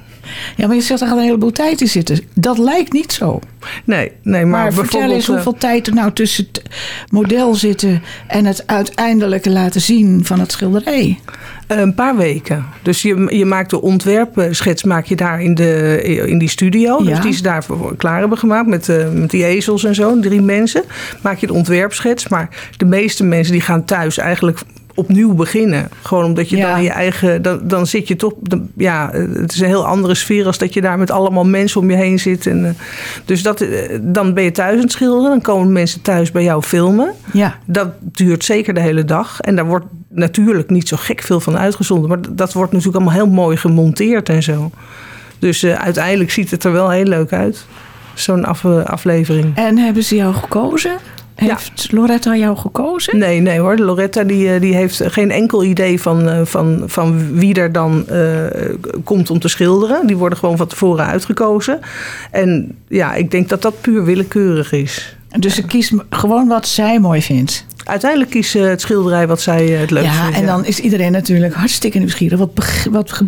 Ja, 0.57 0.67
maar 0.67 0.77
je 0.77 0.83
zegt 0.83 1.01
er 1.01 1.09
al 1.09 1.17
een 1.17 1.25
heleboel 1.25 1.53
tijd 1.53 1.81
in 1.81 1.89
zitten. 1.89 2.21
Dat 2.35 2.59
lijkt 2.59 2.93
niet 2.93 3.13
zo. 3.13 3.41
Nee, 3.85 4.13
nee 4.23 4.45
maar, 4.45 4.63
Maar, 4.63 4.73
vertel 4.73 5.11
eens 5.11 5.29
eh, 5.29 5.35
hoeveel 5.35 5.55
tijd 5.55 5.87
er 5.87 5.95
nou 5.95 6.13
tussen 6.13 6.49
het 6.53 6.63
model 7.11 7.55
zitten... 7.55 8.03
en 8.27 8.45
het 8.45 8.67
uiteindelijke 8.67 9.51
laten 9.51 9.81
zien 9.81 10.25
van 10.25 10.41
het 10.41 10.53
schilderij. 10.53 11.19
Een 11.67 11.95
paar 11.95 12.17
weken. 12.17 12.65
Dus 12.83 13.03
je, 13.03 13.37
je 13.37 13.45
maakt 13.45 13.71
de 13.71 13.81
ontwerpschets 13.81 14.85
maak 14.85 15.05
je 15.05 15.17
daar 15.17 15.43
in, 15.43 15.55
de, 15.55 16.01
in 16.27 16.39
die 16.39 16.49
studio. 16.49 17.03
Ja. 17.03 17.11
Dus 17.11 17.21
die 17.21 17.33
ze 17.33 17.43
daar 17.43 17.65
klaar 17.97 18.19
hebben 18.19 18.39
gemaakt 18.39 18.67
met, 18.67 18.89
eh, 18.89 19.09
met 19.11 19.31
die 19.31 19.45
ezels 19.45 19.85
en 19.85 19.95
zo. 19.95 20.21
Drie 20.21 20.41
mensen. 20.41 20.85
Maak 21.23 21.39
je 21.39 21.47
de 21.47 21.53
ontwerpschets. 21.53 22.29
Maar 22.29 22.49
de 22.77 22.85
meeste 22.85 23.25
mensen 23.25 23.53
die 23.53 23.63
gaan 23.63 23.85
thuis 23.85 24.19
eigenlijk 24.19 24.59
opnieuw 24.99 25.35
beginnen. 25.35 25.89
Gewoon 26.03 26.25
omdat 26.25 26.49
je 26.51 26.57
Ja. 26.57 26.71
dan 26.73 26.83
je 26.83 26.91
eigen... 26.91 27.43
Dan, 27.43 27.61
dan 27.63 27.87
zit 27.87 28.09
je 28.09 28.17
toch... 28.17 28.33
ja, 28.77 29.11
het 29.13 29.53
is 29.53 29.61
een 29.61 29.67
heel 29.67 29.87
andere 29.87 30.15
sfeer 30.15 30.47
als 30.47 30.59
dat 30.59 30.75
je 30.75 30.81
daar 30.81 30.99
met 30.99 31.11
allemaal 31.11 31.45
mensen 31.45 31.81
om 31.81 31.91
je 31.91 31.97
heen 31.97 32.19
zit. 32.19 32.47
En, 32.47 32.65
eh, 32.65 32.71
dus 33.25 33.43
dat, 33.43 33.61
eh, 33.61 33.99
dan 34.03 34.35
ben 34.35 34.45
je 34.45 34.51
thuis 34.51 34.75
aan 34.75 34.81
het 34.83 34.93
schilderen. 34.93 35.31
Dan 35.31 35.41
komen 35.41 35.73
mensen 35.73 36.03
thuis 36.03 36.31
bij 36.31 36.43
jou 36.43 36.63
filmen. 36.63 37.13
Ja, 37.33 37.59
Dat 37.65 37.89
duurt 38.01 38.45
zeker 38.45 38.75
de 38.75 38.81
hele 38.81 39.05
dag. 39.05 39.41
En 39.41 39.57
daar 39.57 39.67
wordt 39.67 39.87
natuurlijk 40.09 40.71
niet 40.71 40.89
zo 40.89 40.97
gek 41.01 41.23
veel 41.23 41.41
van 41.41 41.59
uitgezonden. 41.59 42.09
Maar 42.09 42.19
dat 42.31 42.53
wordt 42.53 42.73
natuurlijk 42.73 42.97
allemaal 43.05 43.25
heel 43.25 43.33
mooi 43.35 43.57
gemonteerd 43.57 44.29
en 44.29 44.43
zo. 44.43 44.71
Dus 45.39 45.63
eh, 45.63 45.73
uiteindelijk 45.75 46.31
ziet 46.31 46.51
het 46.51 46.65
er 46.65 46.73
wel 46.73 46.91
heel 46.91 47.05
leuk 47.05 47.33
uit. 47.33 47.67
Zo'n 48.15 48.45
af, 48.45 48.65
aflevering. 48.65 49.57
en 49.57 49.79
hebben 49.79 50.03
ze 50.03 50.17
jou 50.17 50.35
gekozen? 50.35 50.93
Heeft 51.39 51.93
Loretta 51.93 52.37
jou 52.37 52.57
gekozen? 52.57 53.19
Nee, 53.19 53.41
nee 53.41 53.59
hoor. 53.59 53.79
Loretta 53.79 54.25
die, 54.25 54.53
eh, 54.53 54.61
die 54.61 54.75
heeft 54.75 55.03
geen 55.05 55.31
enkel 55.31 55.65
idee 55.65 56.01
van, 56.01 56.29
eh, 56.29 56.41
van, 56.45 56.83
van 56.87 57.33
wie 57.33 57.55
er 57.55 57.73
dan 57.73 58.09
eh, 58.09 58.45
komt 59.05 59.31
om 59.31 59.39
te 59.39 59.49
schilderen. 59.49 60.07
Die 60.07 60.17
worden 60.17 60.39
gewoon 60.39 60.57
van 60.57 60.67
tevoren 60.67 61.07
uitgekozen. 61.07 61.81
En 62.31 62.77
ja, 62.89 63.15
ik 63.15 63.31
denk 63.31 63.49
dat 63.49 63.63
dat 63.63 63.81
puur 63.81 64.05
willekeurig 64.05 64.73
is. 64.73 65.17
Dus 65.39 65.55
ze 65.55 65.63
kiest 65.67 65.93
gewoon 66.11 66.49
wat 66.49 66.67
zij 66.67 67.01
mooi 67.01 67.23
vindt. 67.23 67.67
Uiteindelijk 67.85 68.31
kiest 68.31 68.51
ze 68.51 68.59
het 68.59 68.81
schilderij 68.81 69.27
wat 69.27 69.41
zij 69.41 69.67
het 69.67 69.91
leukste 69.91 70.13
Ja, 70.13 70.23
vindt. 70.23 70.39
en 70.39 70.47
dan 70.47 70.65
is 70.65 70.81
iedereen 70.81 71.13
natuurlijk 71.13 71.55
hartstikke 71.55 71.99
nieuwsgierig. 71.99 72.39
Wat, 72.39 72.51
wat 72.91 73.23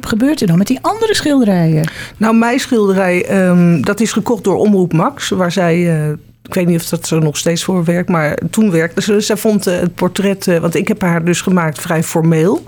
gebeurt 0.00 0.40
er 0.40 0.46
dan 0.46 0.58
met 0.58 0.66
die 0.66 0.78
andere 0.80 1.14
schilderijen? 1.14 1.90
Nou, 2.16 2.36
mijn 2.36 2.58
schilderij, 2.58 3.24
ehm, 3.24 3.80
dat 3.80 4.00
is 4.00 4.12
gekocht 4.12 4.44
door 4.44 4.56
Omroep 4.56 4.92
Max. 4.92 5.28
Waar 5.28 5.52
zij, 5.52 6.16
ik 6.42 6.54
weet 6.54 6.66
niet 6.66 6.80
of 6.80 6.88
dat 6.88 7.10
er 7.10 7.22
nog 7.22 7.36
steeds 7.36 7.64
voor 7.64 7.84
werkt, 7.84 8.08
maar 8.08 8.38
toen 8.50 8.70
werkte 8.70 9.02
ze. 9.02 9.20
Zij 9.20 9.36
vond 9.36 9.66
eh, 9.66 9.80
het 9.80 9.94
portret, 9.94 10.48
eh, 10.48 10.58
want 10.58 10.74
ik 10.74 10.88
heb 10.88 11.00
haar 11.00 11.24
dus 11.24 11.40
gemaakt 11.40 11.80
vrij 11.80 12.02
formeel. 12.02 12.62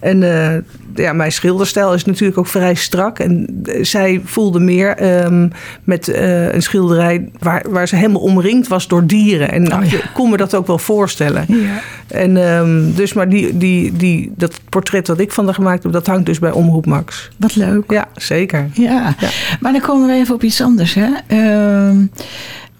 En 0.00 0.22
eh, 0.22 0.58
ja, 0.94 1.12
mijn 1.12 1.32
schilderstijl 1.32 1.94
is 1.94 2.04
natuurlijk 2.04 2.38
ook 2.38 2.46
vrij 2.46 2.74
strak. 2.74 3.18
En 3.18 3.62
zij 3.80 4.20
voelde 4.24 4.60
meer 4.60 4.96
ehm, 4.96 5.48
met 5.84 6.14
een 6.52 6.62
schilderij 6.62 7.28
waar, 7.38 7.64
waar 7.68 7.88
ze 7.88 7.96
helemaal 7.96 8.20
omringd 8.20 8.68
was 8.68 8.88
door 8.88 9.06
dieren. 9.06 9.50
En 9.50 9.72
Oh, 9.72 9.84
ja. 9.84 9.96
ik 9.96 10.10
kon 10.14 10.30
me 10.30 10.36
dat 10.36 10.54
ook 10.54 10.66
wel 10.66 10.78
voorstellen. 10.78 11.44
Ja. 11.48 11.80
En 12.06 12.36
ehm, 12.36 12.92
dus, 12.94 13.12
maar 13.12 13.28
die, 13.28 13.56
die, 13.56 13.92
die, 13.92 14.32
dat 14.36 14.60
portret 14.68 15.06
dat 15.06 15.20
ik 15.20 15.32
van 15.32 15.44
haar 15.44 15.54
gemaakt 15.54 15.82
heb, 15.82 15.92
dat 15.92 16.06
hangt 16.06 16.26
dus 16.26 16.38
bij 16.38 16.50
Omroep 16.50 16.86
Max. 16.86 17.30
Wat 17.36 17.56
leuk. 17.56 17.90
Ja, 17.90 18.08
zeker. 18.14 18.68
Ja. 18.72 19.14
Ja. 19.18 19.28
maar 19.60 19.72
dan 19.72 19.80
komen 19.80 20.06
we 20.06 20.14
even 20.14 20.34
op 20.34 20.42
iets 20.42 20.60
anders. 20.60 20.94
Hè? 20.94 21.08
Ehm, 21.26 21.96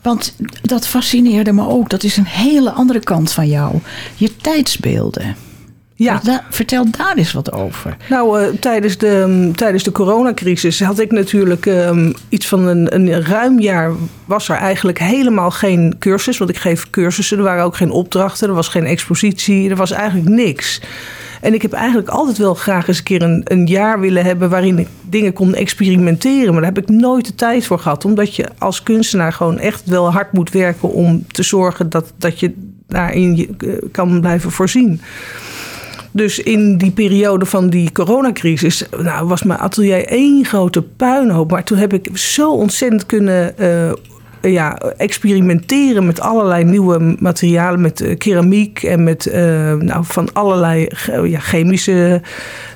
want 0.03 0.35
dat 0.63 0.87
fascineerde 0.87 1.53
me 1.53 1.69
ook. 1.69 1.91
Dat 1.91 2.03
is 2.03 2.17
een 2.17 2.27
hele 2.27 2.71
andere 2.71 3.01
kant 3.01 3.33
van 3.33 3.49
jou. 3.49 3.79
Je 4.17 4.37
tijdsbeelden. 4.37 5.37
Ja. 5.95 6.21
Da- 6.23 6.45
vertel 6.51 6.87
daar 6.97 7.17
eens 7.17 7.33
wat 7.33 7.53
over. 7.53 7.97
Nou, 8.09 8.41
eh, 8.41 8.49
tijdens, 8.61 8.99
de, 8.99 9.25
mm, 9.29 9.57
tijdens 9.57 9.83
de 9.83 9.93
coronacrisis 9.93 10.83
had 10.83 10.99
ik 10.99 11.11
natuurlijk 11.11 11.67
ehm, 11.67 12.13
iets 12.29 12.47
van 12.47 12.67
een, 12.67 12.95
een 12.95 13.25
ruim 13.25 13.61
jaar... 13.61 13.93
was 14.25 14.49
er 14.49 14.57
eigenlijk 14.57 14.99
helemaal 14.99 15.51
geen 15.51 15.97
cursus. 15.99 16.39
Want 16.39 16.51
ik 16.51 16.57
geef 16.57 16.91
cursussen, 16.91 17.39
er 17.39 17.45
waren 17.45 17.65
ook 17.65 17.77
geen 17.77 17.91
opdrachten... 17.91 18.49
er 18.49 18.55
was 18.55 18.69
geen 18.69 18.85
expositie, 18.85 19.71
er 19.71 19.77
was 19.77 19.91
eigenlijk 19.91 20.29
niks. 20.29 20.81
En 21.41 21.55
ik 21.55 21.63
heb 21.63 21.73
eigenlijk 21.73 22.09
altijd 22.09 22.39
wel 22.39 22.55
graag 22.55 22.89
eens 22.89 22.99
een 22.99 23.05
keer 23.05 23.23
een, 23.45 23.67
jaar 23.67 24.01
willen 24.01 24.25
hebben... 24.25 24.51
waarin 24.51 24.79
ik 24.79 24.89
dingen 25.03 25.33
kon 25.33 25.55
experimenteren. 25.55 26.53
Maar 26.53 26.63
daar 26.63 26.73
heb 26.75 26.83
ik 26.83 26.89
nooit 26.89 27.27
de 27.27 27.35
tijd 27.35 27.67
voor 27.67 27.79
gehad. 27.79 28.05
Omdat 28.05 28.37
je 28.37 28.49
als 28.59 28.83
kunstenaar 28.83 29.33
gewoon 29.33 29.59
echt 29.59 29.87
wel 29.87 30.13
hard 30.13 30.33
moet 30.33 30.51
werken... 30.51 30.93
om 30.93 31.27
te 31.27 31.43
zorgen 31.43 31.91
dat, 31.91 32.13
dat 32.17 32.41
je 32.41 32.53
daarin 32.87 33.37
je, 33.37 33.49
eh, 33.59 33.91
kan 33.93 34.21
blijven 34.21 34.51
voorzien. 34.51 35.01
Dus 36.13 36.39
in 36.39 36.77
die 36.77 36.91
periode 36.91 37.47
van 37.47 37.71
die 37.71 37.93
coronacrisis 37.93 38.85
nou, 39.03 39.27
was 39.29 39.43
mijn 39.43 39.61
atelier 39.61 40.07
één 40.07 40.45
grote 40.45 40.83
puinhoop. 40.83 41.51
Maar 41.51 41.65
toen 41.65 41.79
heb 41.79 41.93
ik 41.93 42.09
zo 42.17 42.53
ontzettend 42.53 43.07
kunnen 43.07 43.59
eh, 43.59 43.93
ja, 44.41 44.79
experimenteren 44.97 46.07
met 46.07 46.21
allerlei 46.21 46.65
nieuwe 46.65 47.17
materialen. 47.19 47.81
Met 47.81 48.01
eh, 48.01 48.17
keramiek 48.19 48.83
en 48.83 49.03
met 49.03 49.27
eh, 49.27 49.75
nou, 49.75 50.05
van 50.05 50.33
allerlei 50.33 50.89
ja, 51.25 51.41
chemische 51.41 52.23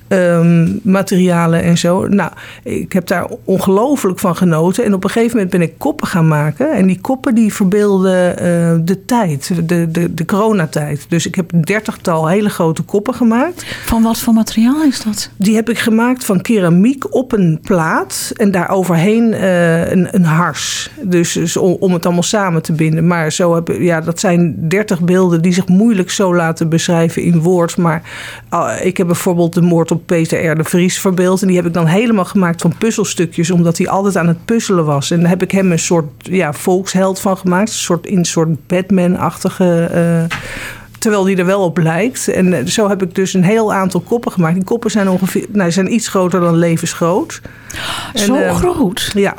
ehm, 0.09 0.69
materialen 0.83 1.63
en 1.63 1.79
zo. 1.79 2.09
Nou, 2.09 2.31
ik 2.63 2.93
heb 2.93 3.07
daar 3.07 3.27
ongelooflijk 3.45 4.19
van 4.19 4.37
genoten. 4.37 4.85
En 4.85 4.95
op 4.95 5.05
een 5.05 5.11
gegeven 5.11 5.33
moment 5.33 5.51
ben 5.51 5.63
ik 5.63 5.75
koppen 5.79 6.07
gaan 6.07 6.29
maken. 6.29 6.73
En 6.73 6.87
die 6.87 7.01
koppen 7.01 7.35
die 7.35 7.55
verbeelden 7.55 8.39
eh, 8.39 8.45
de 8.85 9.05
tijd, 9.05 9.69
de, 9.69 9.91
de, 9.91 10.15
de 10.15 10.25
coronatijd. 10.25 11.07
Dus 11.09 11.27
ik 11.27 11.35
heb 11.35 11.53
een 11.53 11.63
dertigtal 11.63 12.29
hele 12.29 12.49
grote 12.49 12.83
koppen 12.83 13.15
gemaakt. 13.15 13.65
Van 13.85 14.03
wat 14.03 14.19
voor 14.19 14.35
materiaal 14.35 14.83
is 14.83 15.03
dat? 15.03 15.31
Die 15.37 15.55
heb 15.55 15.71
ik 15.71 15.79
gemaakt 15.79 16.25
van 16.25 16.41
keramiek 16.41 17.15
op 17.15 17.33
een 17.33 17.59
plaat. 17.63 18.33
En 18.37 18.51
daar 18.51 18.71
overheen 18.71 19.33
eh, 19.33 19.91
een, 19.91 20.09
een 20.11 20.25
hars. 20.25 20.91
Dus, 21.03 21.33
dus 21.33 21.57
om, 21.57 21.77
om 21.81 21.93
het 21.93 22.05
allemaal 22.05 22.23
samen 22.23 22.63
te 22.63 22.73
binden. 22.73 23.07
Maar 23.07 23.33
zo 23.33 23.55
heb, 23.55 23.77
ja, 23.79 24.01
dat 24.01 24.21
zijn 24.21 24.69
dertig 24.69 25.01
beelden 25.01 25.43
die 25.43 25.53
zich 25.53 25.69
moeilijk 25.69 26.11
zo 26.11 26.35
laten 26.35 26.69
beschrijven 26.69 27.23
in 27.23 27.41
woord. 27.41 27.77
Maar 27.77 28.03
ah, 28.49 28.85
ik 28.85 28.97
heb 28.97 29.07
bijvoorbeeld 29.07 29.55
de 29.55 29.63
moord 29.63 29.91
op 29.91 30.04
Peter 30.07 30.51
R. 30.51 30.57
de 30.57 30.65
Vries 30.65 30.99
verbeeld. 31.01 31.43
En 31.43 31.47
die 31.47 31.57
heb 31.57 31.67
ik 31.67 31.73
dan 31.73 31.87
helemaal 31.87 32.25
gemaakt 32.25 32.61
van 32.61 32.75
puzzelstukjes. 32.79 33.51
Omdat 33.51 33.79
hij 33.79 33.89
altijd 33.89 34.17
aan 34.17 34.29
het 34.29 34.45
puzzelen 34.45 34.85
was. 34.85 35.11
En 35.11 35.21
daar 35.21 35.29
heb 35.29 35.43
ik 35.43 35.51
hem 35.51 35.73
een 35.73 35.79
soort 35.79 36.05
ja, 36.19 36.53
volksheld 36.53 37.21
van 37.21 37.37
gemaakt. 37.37 37.69
Een 37.69 37.75
soort, 37.75 38.07
in 38.07 38.19
een 38.19 38.25
soort 38.25 38.67
Batman-achtige... 38.67 39.89
eh, 39.93 40.39
Terwijl 40.99 41.25
die 41.25 41.37
er 41.37 41.47
wel 41.47 41.61
op 41.61 41.79
lijkt. 41.79 42.29
En 42.29 42.53
eh, 42.53 42.67
zo 42.67 42.89
heb 42.89 43.03
ik 43.03 43.15
dus 43.15 43.35
een 43.35 43.45
heel 43.45 43.73
aantal 43.73 44.01
koppen 44.01 44.33
gemaakt. 44.33 44.55
Die 44.55 44.65
koppen 44.65 44.91
zijn 44.91 45.09
ongeveer 45.09 45.47
nou, 45.53 45.71
zijn 45.73 45.93
iets 45.93 46.09
groter 46.09 46.41
dan 46.41 46.57
levensgroot. 46.57 47.41
En, 48.13 48.25
Zo 48.25 48.35
eh, 48.35 48.57
groot. 48.57 49.11
Ja. 49.15 49.35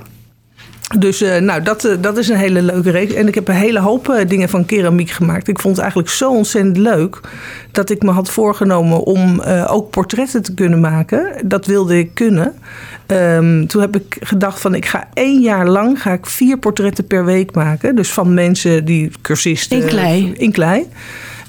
Dus 1.00 1.22
eh, 1.22 1.42
nou, 1.42 1.62
dat, 1.62 1.86
eh, 1.86 1.96
dat 2.00 2.18
is 2.18 2.30
een 2.30 2.38
hele 2.38 2.62
leuke 2.62 2.90
reeks. 2.90 3.14
En 3.14 3.28
ik 3.28 3.36
heb 3.36 3.48
een 3.48 3.56
hele 3.56 3.80
hoop 3.80 4.10
eh, 4.10 4.28
dingen 4.28 4.50
van 4.50 4.66
keramiek 4.66 5.10
gemaakt. 5.10 5.48
Ik 5.48 5.60
vond 5.60 5.74
het 5.74 5.84
eigenlijk 5.84 6.14
zo 6.14 6.32
ontzettend 6.32 6.78
leuk 6.78 7.20
dat 7.72 7.90
ik 7.90 8.04
me 8.04 8.12
had 8.12 8.30
voorgenomen 8.30 9.04
om 9.04 9.42
ook 9.68 9.90
portretten 9.90 10.42
te 10.42 10.54
kunnen 10.54 10.80
maken. 10.80 11.34
Dat 11.46 11.66
wilde 11.66 11.98
ik 11.98 12.14
kunnen. 12.14 12.54
Ehm, 13.06 13.66
toen 13.66 13.82
heb 13.82 13.96
ik 13.96 14.18
gedacht 14.20 14.60
van 14.62 14.76
ik 14.76 14.86
ga 14.86 15.08
één 15.14 15.42
jaar 15.42 15.68
lang 15.68 16.02
ga 16.02 16.12
ik 16.12 16.26
vier 16.26 16.58
portretten 16.58 17.08
per 17.08 17.26
week 17.26 17.56
maken. 17.56 17.96
Dus 17.96 18.12
van 18.12 18.34
mensen 18.34 18.86
die 18.86 19.12
cursisten. 19.22 19.82
In 19.82 19.88
klei. 19.88 20.34
In 20.38 20.52
klei. 20.52 20.88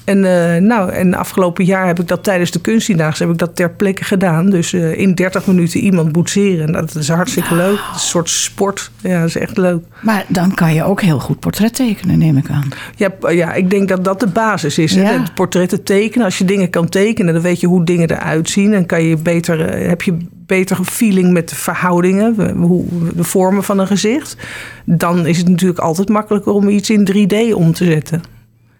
En, 0.07 0.25
eh, 0.25 0.61
nou, 0.61 0.91
en 0.91 1.13
afgelopen 1.13 1.65
jaar 1.65 1.87
heb 1.87 1.99
ik 1.99 2.07
dat 2.07 2.23
tijdens 2.23 2.51
de 2.51 2.61
kunstdienaars 2.61 3.19
heb 3.19 3.29
ik 3.29 3.37
dat 3.37 3.55
ter 3.55 3.69
plekke 3.69 4.03
gedaan. 4.03 4.49
Dus 4.49 4.73
eh, 4.73 4.97
in 4.97 5.15
30 5.15 5.47
minuten 5.47 5.79
iemand 5.79 6.11
boetseren. 6.11 6.71
Dat 6.71 6.95
is 6.95 7.09
hartstikke 7.09 7.55
leuk. 7.55 7.77
Het 7.77 7.95
is 7.95 8.01
een 8.01 8.09
soort 8.09 8.29
sport. 8.29 8.91
Ja, 9.01 9.19
dat 9.19 9.27
is 9.27 9.37
echt 9.37 9.57
leuk. 9.57 9.83
Maar 10.01 10.25
dan 10.27 10.53
kan 10.53 10.73
je 10.73 10.83
ook 10.83 11.01
heel 11.01 11.19
goed 11.19 11.39
portret 11.39 11.75
tekenen, 11.75 12.17
neem 12.17 12.37
ik 12.37 12.49
aan. 12.49 12.69
Ja, 12.95 13.09
ja, 13.29 13.53
ik 13.53 13.69
denk 13.69 13.87
dat 13.87 14.03
dat 14.03 14.19
de 14.19 14.27
basis 14.27 14.77
is. 14.77 14.93
Ja. 14.93 15.03
Het 15.03 15.33
portretten 15.33 15.83
tekenen. 15.83 16.25
Als 16.25 16.37
je 16.37 16.45
dingen 16.45 16.69
kan 16.69 16.89
tekenen, 16.89 17.33
dan 17.33 17.43
weet 17.43 17.59
je 17.59 17.67
hoe 17.67 17.83
dingen 17.83 18.11
eruit 18.11 18.49
zien. 18.49 18.73
En 18.73 18.85
kan 18.85 19.03
je 19.03 19.17
beter, 19.17 19.69
eh, 19.69 19.87
heb 19.87 20.01
je 20.01 20.17
beter 20.31 20.77
feeling 20.83 21.33
met 21.33 21.49
de 21.49 21.55
verhoudingen, 21.55 22.55
hoe, 22.57 22.85
de 23.15 23.23
vormen 23.23 23.63
van 23.63 23.79
een 23.79 23.87
gezicht. 23.87 24.37
Dan 24.85 25.25
is 25.25 25.37
het 25.37 25.47
natuurlijk 25.47 25.79
altijd 25.79 26.09
makkelijker 26.09 26.51
om 26.51 26.69
iets 26.69 26.89
in 26.89 27.05
3D 27.05 27.53
om 27.53 27.73
te 27.73 27.85
zetten. 27.85 28.23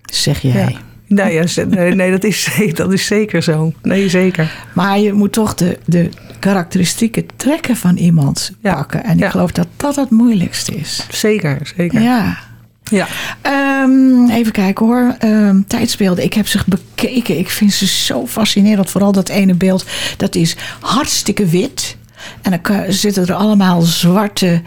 Zeg 0.06 0.42
jij. 0.42 0.78
Nou 1.08 1.32
ja, 1.32 1.44
nee, 1.70 1.96
nee 1.96 2.12
dat, 2.12 2.24
is, 2.24 2.48
dat 2.74 2.94
is 2.94 3.06
zeker 3.06 3.44
zo. 3.44 3.74
Nee, 3.82 4.10
zeker. 4.10 4.66
Maar 4.74 5.00
je 5.00 5.14
moet 5.14 5.32
toch 5.34 5.54
de, 5.56 5.78
de 5.86 6.10
karakteristieke 6.40 7.26
trekken 7.36 7.76
van 7.76 7.96
iemand 7.98 8.52
Ja. 8.62 8.74
pakken. 8.74 9.04
En 9.04 9.14
ik 9.14 9.20
Ja. 9.20 9.30
geloof 9.30 9.52
dat 9.52 9.68
dat 9.78 9.96
het 9.96 10.10
moeilijkste 10.10 10.76
is. 10.76 11.08
Zeker, 11.12 11.72
zeker. 11.78 12.02
Ja. 12.02 12.38
Ja. 12.84 13.08
Ehm, 13.42 14.30
even 14.30 14.52
kijken 14.52 14.86
hoor. 14.86 15.16
Ehm, 15.20 15.62
tijdsbeelden. 15.68 16.24
Ik 16.24 16.34
heb 16.34 16.48
ze 16.48 16.60
bekeken. 16.66 17.38
Ik 17.38 17.50
vind 17.50 17.74
ze 17.74 17.88
zo 17.88 18.28
fascinerend. 18.28 18.90
Vooral 18.90 19.12
dat 19.12 19.30
ene 19.30 19.54
beeld. 19.54 19.86
Dat 20.18 20.36
is 20.36 20.56
hartstikke 20.80 21.46
wit. 21.46 21.98
En 22.42 22.60
dan 22.64 22.84
zitten 22.94 23.28
er 23.28 23.34
allemaal 23.34 23.82
zwarte 23.82 24.62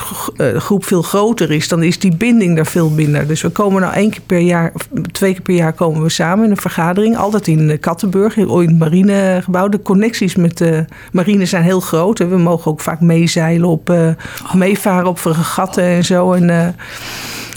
groep 0.59 0.85
veel 0.85 1.01
groter 1.01 1.51
is, 1.51 1.67
dan 1.67 1.83
is 1.83 1.99
die 1.99 2.15
binding 2.15 2.55
daar 2.55 2.65
veel 2.65 2.89
minder. 2.89 3.27
Dus 3.27 3.41
we 3.41 3.49
komen 3.49 3.81
nou 3.81 3.93
één 3.93 4.09
keer 4.09 4.21
per 4.25 4.39
jaar, 4.39 4.71
twee 5.11 5.31
keer 5.31 5.41
per 5.41 5.55
jaar 5.55 5.73
komen 5.73 6.01
we 6.01 6.09
samen 6.09 6.45
in 6.45 6.51
een 6.51 6.57
vergadering. 6.57 7.17
Altijd 7.17 7.47
in 7.47 7.79
Kattenburg, 7.79 8.37
in 8.37 8.49
het 8.49 8.79
marinegebouw. 8.79 9.69
De 9.69 9.81
connecties 9.81 10.35
met 10.35 10.57
de 10.57 10.85
marine 11.11 11.45
zijn 11.45 11.63
heel 11.63 11.79
groot. 11.79 12.17
We 12.17 12.37
mogen 12.37 12.71
ook 12.71 12.81
vaak 12.81 12.99
meezeilen 12.99 13.69
op, 13.69 13.89
uh, 13.89 14.07
of 14.43 14.53
meevaren 14.53 15.07
op 15.07 15.19
gatten 15.55 15.83
en 15.83 16.05
zo. 16.05 16.33
En, 16.33 16.49
uh, 16.49 16.67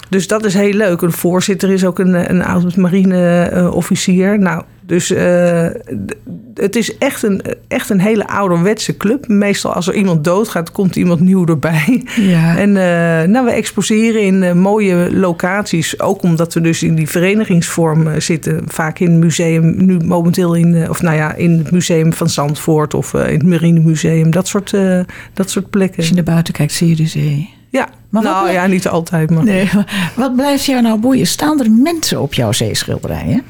dus 0.09 0.27
dat 0.27 0.45
is 0.45 0.55
heel 0.55 0.73
leuk. 0.73 1.01
Een 1.01 1.13
voorzitter 1.13 1.71
is 1.71 1.85
ook 1.85 1.99
een, 1.99 2.31
een 2.31 2.45
oud 2.45 2.77
marine-officier. 2.77 4.33
Uh, 4.33 4.39
nou, 4.39 4.63
dus 4.81 5.11
uh, 5.11 5.67
het 6.55 6.77
is 6.77 6.99
echt 6.99 7.23
een, 7.23 7.43
echt 7.69 7.91
een 7.91 8.01
hele 8.01 8.29
ouderwetse 8.29 8.97
club. 8.97 9.29
Meestal 9.29 9.73
als 9.73 9.89
er 9.89 9.95
iemand 9.95 10.25
doodgaat, 10.25 10.73
komt 10.73 10.97
iemand 10.97 11.21
nieuw 11.21 11.47
erbij. 11.47 12.05
Ja. 12.17 12.57
En 12.65 12.73
nou, 13.31 13.45
we 13.45 13.51
exposeren 13.51 14.23
in 14.23 14.59
mooie 14.59 15.17
locaties. 15.17 16.01
Ook 16.01 16.23
omdat 16.23 16.55
we 16.55 16.61
dus 16.61 16.83
in 16.83 16.95
die 16.95 17.09
verenigingsvorm 17.09 18.21
zitten. 18.21 18.63
Vaak 18.67 18.99
in 18.99 19.11
het 19.11 19.21
museum, 19.21 19.87
nu 19.87 19.99
momenteel 19.99 20.55
in, 20.55 20.91
of 20.91 21.03
nou 21.03 21.17
ja, 21.17 21.35
in 21.35 21.59
het 21.59 21.71
museum 21.71 22.13
van 22.13 22.29
Zandvoort 22.29 22.95
of 22.95 23.15
in 23.15 23.21
het 23.21 23.43
Marinemuseum. 23.43 24.31
Dat 24.31 24.49
soort, 24.49 24.75
dat 25.33 25.51
soort 25.51 25.71
plekken. 25.71 25.97
Als 25.97 26.09
je 26.09 26.15
naar 26.15 26.25
buiten 26.25 26.55
kijkt, 26.55 26.73
zie 26.73 26.89
je 26.89 26.97
de 26.97 27.07
zee. 27.07 27.58
Ja, 27.71 27.89
maar 28.09 28.23
nou 28.23 28.41
blijft... 28.43 28.61
ja, 28.61 28.67
niet 28.67 28.89
altijd. 28.89 29.31
Maar... 29.31 29.45
Nee, 29.45 29.71
wat 30.15 30.37
blijft 30.37 30.65
jou 30.65 30.83
nou 30.83 30.99
boeien? 30.99 31.27
Staan 31.27 31.61
er 31.61 31.71
mensen 31.71 32.21
op 32.21 32.35
jouw 32.35 32.53
zeeschilderijen? 32.53 33.43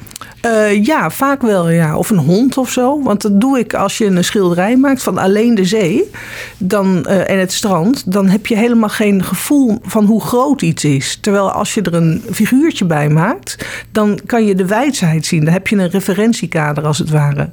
Uh, 0.45 0.85
ja, 0.85 1.09
vaak 1.09 1.41
wel, 1.41 1.69
ja. 1.69 1.97
Of 1.97 2.09
een 2.09 2.17
hond 2.17 2.57
of 2.57 2.69
zo. 2.69 3.03
Want 3.03 3.21
dat 3.21 3.41
doe 3.41 3.59
ik 3.59 3.73
als 3.73 3.97
je 3.97 4.05
een 4.05 4.23
schilderij 4.23 4.77
maakt 4.77 5.03
van 5.03 5.17
alleen 5.17 5.55
de 5.55 5.65
zee 5.65 6.09
dan, 6.57 7.05
uh, 7.07 7.29
en 7.29 7.39
het 7.39 7.51
strand. 7.51 8.11
Dan 8.11 8.27
heb 8.27 8.47
je 8.47 8.55
helemaal 8.55 8.89
geen 8.89 9.23
gevoel 9.23 9.79
van 9.83 10.05
hoe 10.05 10.21
groot 10.21 10.61
iets 10.61 10.83
is. 10.83 11.17
Terwijl 11.21 11.51
als 11.51 11.73
je 11.73 11.81
er 11.81 11.93
een 11.93 12.23
figuurtje 12.31 12.85
bij 12.85 13.09
maakt, 13.09 13.65
dan 13.91 14.19
kan 14.25 14.45
je 14.45 14.55
de 14.55 14.65
wijdheid 14.65 15.25
zien. 15.25 15.43
Dan 15.43 15.53
heb 15.53 15.67
je 15.67 15.75
een 15.75 15.89
referentiekader 15.89 16.85
als 16.85 16.97
het 16.97 17.09
ware. 17.09 17.49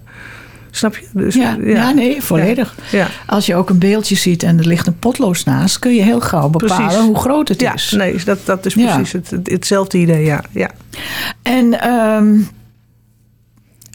Snap 0.77 0.97
je? 0.97 1.07
Dus, 1.13 1.35
ja, 1.35 1.57
ja. 1.61 1.67
ja, 1.67 1.91
nee, 1.91 2.23
volledig. 2.23 2.75
Ja. 2.91 2.99
Ja. 2.99 3.07
Als 3.27 3.47
je 3.47 3.55
ook 3.55 3.71
een 3.71 3.79
beeldje 3.79 4.15
ziet 4.15 4.43
en 4.43 4.59
er 4.59 4.67
ligt 4.67 4.87
een 4.87 4.99
potlood 4.99 5.45
naast, 5.45 5.79
kun 5.79 5.95
je 5.95 6.03
heel 6.03 6.21
gauw 6.21 6.49
bepalen 6.49 6.87
precies. 6.87 7.05
hoe 7.05 7.19
groot 7.19 7.49
het 7.49 7.61
ja, 7.61 7.75
is. 7.75 7.91
Nee, 7.97 8.25
dat, 8.25 8.39
dat 8.45 8.67
is 8.67 8.75
precies 8.75 9.13
het, 9.13 9.31
het, 9.31 9.51
hetzelfde 9.51 9.99
idee, 9.99 10.25
ja. 10.25 10.43
ja. 10.51 10.71
En, 11.43 11.91
um, 11.91 12.49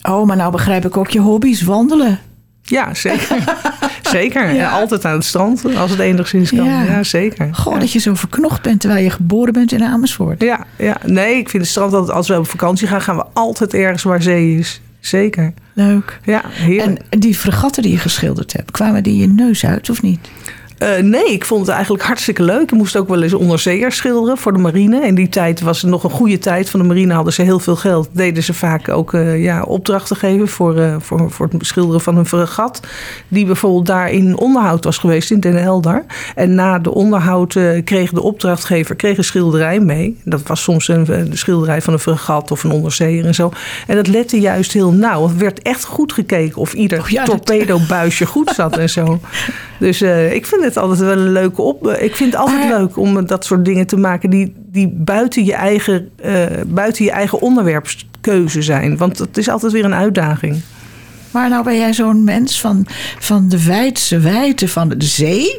oh, 0.10 0.26
maar 0.26 0.36
nou 0.36 0.52
begrijp 0.52 0.86
ik 0.86 0.98
ook 0.98 1.10
je 1.10 1.20
hobby's, 1.20 1.62
wandelen. 1.62 2.20
Ja, 2.64 2.94
zeker. 2.94 3.38
zeker. 4.12 4.54
Ja. 4.54 4.70
altijd 4.70 5.06
aan 5.06 5.14
het 5.14 5.26
strand, 5.26 5.76
als 5.76 5.92
het 5.92 6.00
enigszins 6.00 6.50
kan. 6.50 6.66
Ja, 6.66 6.84
ja 6.84 7.04
zeker. 7.04 7.56
Goh, 7.56 7.74
ja. 7.74 7.80
dat 7.80 7.92
je 7.92 8.00
zo 8.00 8.16
verknocht 8.16 8.62
bent 8.62 8.80
terwijl 8.80 9.04
je 9.04 9.10
geboren 9.10 9.54
bent 9.54 9.72
in 9.72 9.84
Amersfoort. 9.84 10.42
Ja, 10.42 10.66
ja. 10.78 10.98
nee, 11.06 11.36
ik 11.36 11.50
vind 11.50 11.64
het 11.64 11.72
strand 11.72 11.94
altijd, 11.94 12.18
als 12.18 12.28
we 12.28 12.38
op 12.38 12.50
vakantie 12.50 12.88
gaan, 12.88 13.02
gaan 13.02 13.16
we 13.16 13.26
altijd 13.34 13.74
ergens 13.74 14.04
waar 14.04 14.22
zee 14.22 14.58
is. 14.58 14.82
Zeker. 15.02 15.54
Leuk. 15.74 16.20
Ja, 16.24 16.42
heerlijk. 16.48 17.02
En 17.10 17.20
die 17.20 17.36
fregatten 17.36 17.84
die 17.84 17.92
je 17.92 17.98
geschilderd 17.98 18.54
hebt, 18.54 18.72
kwamen 18.72 19.04
die 19.04 19.18
je 19.18 19.28
neus 19.28 19.66
uit 19.66 19.90
of 19.90 20.02
niet? 20.02 20.30
Uh, 20.82 20.98
nee, 20.98 21.32
ik 21.32 21.46
vond 21.46 21.66
het 21.66 21.70
eigenlijk 21.76 22.04
hartstikke 22.04 22.44
leuk. 22.44 22.62
Ik 22.62 22.72
moest 22.72 22.98
ook 22.98 23.08
wel 23.08 23.22
eens 23.22 23.34
onderzeeërs 23.34 23.96
schilderen 23.96 24.38
voor 24.38 24.54
de 24.54 24.60
marine. 24.60 25.06
In 25.06 25.16
die 25.16 25.30
tijd 25.30 25.62
was 25.62 25.82
het 25.82 25.90
nog 25.90 26.04
een 26.04 26.10
goede 26.10 26.38
tijd. 26.38 26.70
Van 26.70 26.80
de 26.80 26.86
marine 26.86 27.14
hadden 27.14 27.34
ze 27.34 27.42
heel 27.42 27.60
veel 27.60 27.76
geld. 27.76 28.10
Deden 28.12 28.44
ze 28.44 28.54
vaak 28.54 28.90
ook 28.90 29.14
uh, 29.14 29.44
ja, 29.44 29.64
opdrachten 29.64 30.16
geven 30.16 30.48
voor, 30.48 30.78
uh, 30.78 30.96
voor, 31.00 31.32
voor 31.32 31.48
het 31.52 31.66
schilderen 31.66 32.02
van 32.02 32.18
een 32.18 32.26
fregat. 32.26 32.80
Die 33.28 33.46
bijvoorbeeld 33.46 33.86
daar 33.86 34.12
in 34.12 34.38
onderhoud 34.38 34.84
was 34.84 34.98
geweest 34.98 35.32
in 35.32 35.40
Den 35.40 35.62
Helder. 35.62 36.06
En 36.36 36.56
na 36.56 36.80
de 36.80 36.94
onderhoud 36.94 37.60
kreeg 37.84 38.12
de 38.12 38.22
opdrachtgever 38.22 38.96
kreeg 38.96 39.18
een 39.18 39.24
schilderij 39.24 39.80
mee. 39.80 40.20
Dat 40.24 40.42
was 40.48 40.64
soms 40.64 40.88
een, 40.88 41.14
een 41.20 41.38
schilderij 41.38 41.82
van 41.82 41.94
een 41.94 42.00
fregat 42.00 42.52
of 42.52 42.64
een 42.64 42.72
onderzeeër 42.72 43.26
en 43.26 43.36
zo. 43.36 43.52
En 43.88 43.96
dat 43.96 44.08
lette 44.08 44.40
juist 44.40 44.74
heel 44.74 44.92
nauw. 44.92 45.28
Het 45.28 45.38
werd 45.38 45.62
echt 45.62 45.86
goed 45.86 46.14
gekeken 46.14 46.58
of 46.58 46.74
ieder 46.74 47.00
oh, 47.00 47.08
ja, 47.08 47.24
torpedobuisje 47.24 48.26
goed 48.26 48.50
zat 48.56 48.78
en 48.78 48.90
zo. 48.90 49.20
Dus 49.80 50.02
ik 50.32 50.46
vind 50.46 50.64
het 50.64 50.71
altijd 50.78 51.00
wel 51.00 51.12
een 51.12 51.32
leuke 51.32 51.62
op. 51.62 51.88
Ik 51.88 52.16
vind 52.16 52.32
het 52.32 52.42
altijd 52.42 52.70
leuk 52.70 52.98
om 52.98 53.26
dat 53.26 53.46
soort 53.46 53.66
dingen 53.66 53.88
te 53.88 53.98
maken 53.98 54.30
die, 54.30 54.54
die 54.58 54.88
buiten, 54.88 55.46
je 55.46 55.54
eigen, 55.54 56.10
uh, 56.26 56.46
buiten 56.68 57.06
je 57.06 57.12
eigen 57.12 57.42
onderwerpskeuze 57.42 58.62
zijn. 58.62 58.98
Want 58.98 59.18
het 59.18 59.38
is 59.38 59.50
altijd 59.50 59.72
weer 59.72 59.86
een 59.86 59.94
uitdaging. 59.94 60.62
Maar 61.32 61.50
nou 61.50 61.64
ben 61.64 61.78
jij 61.78 61.94
zo'n 61.94 62.24
mens 62.24 62.62
van, 62.62 62.86
van 63.20 63.50
de 63.50 63.66
wijdse 63.66 64.20
wijte 64.20 64.68
van 64.68 64.90
de 64.90 65.06
zee. 65.06 65.58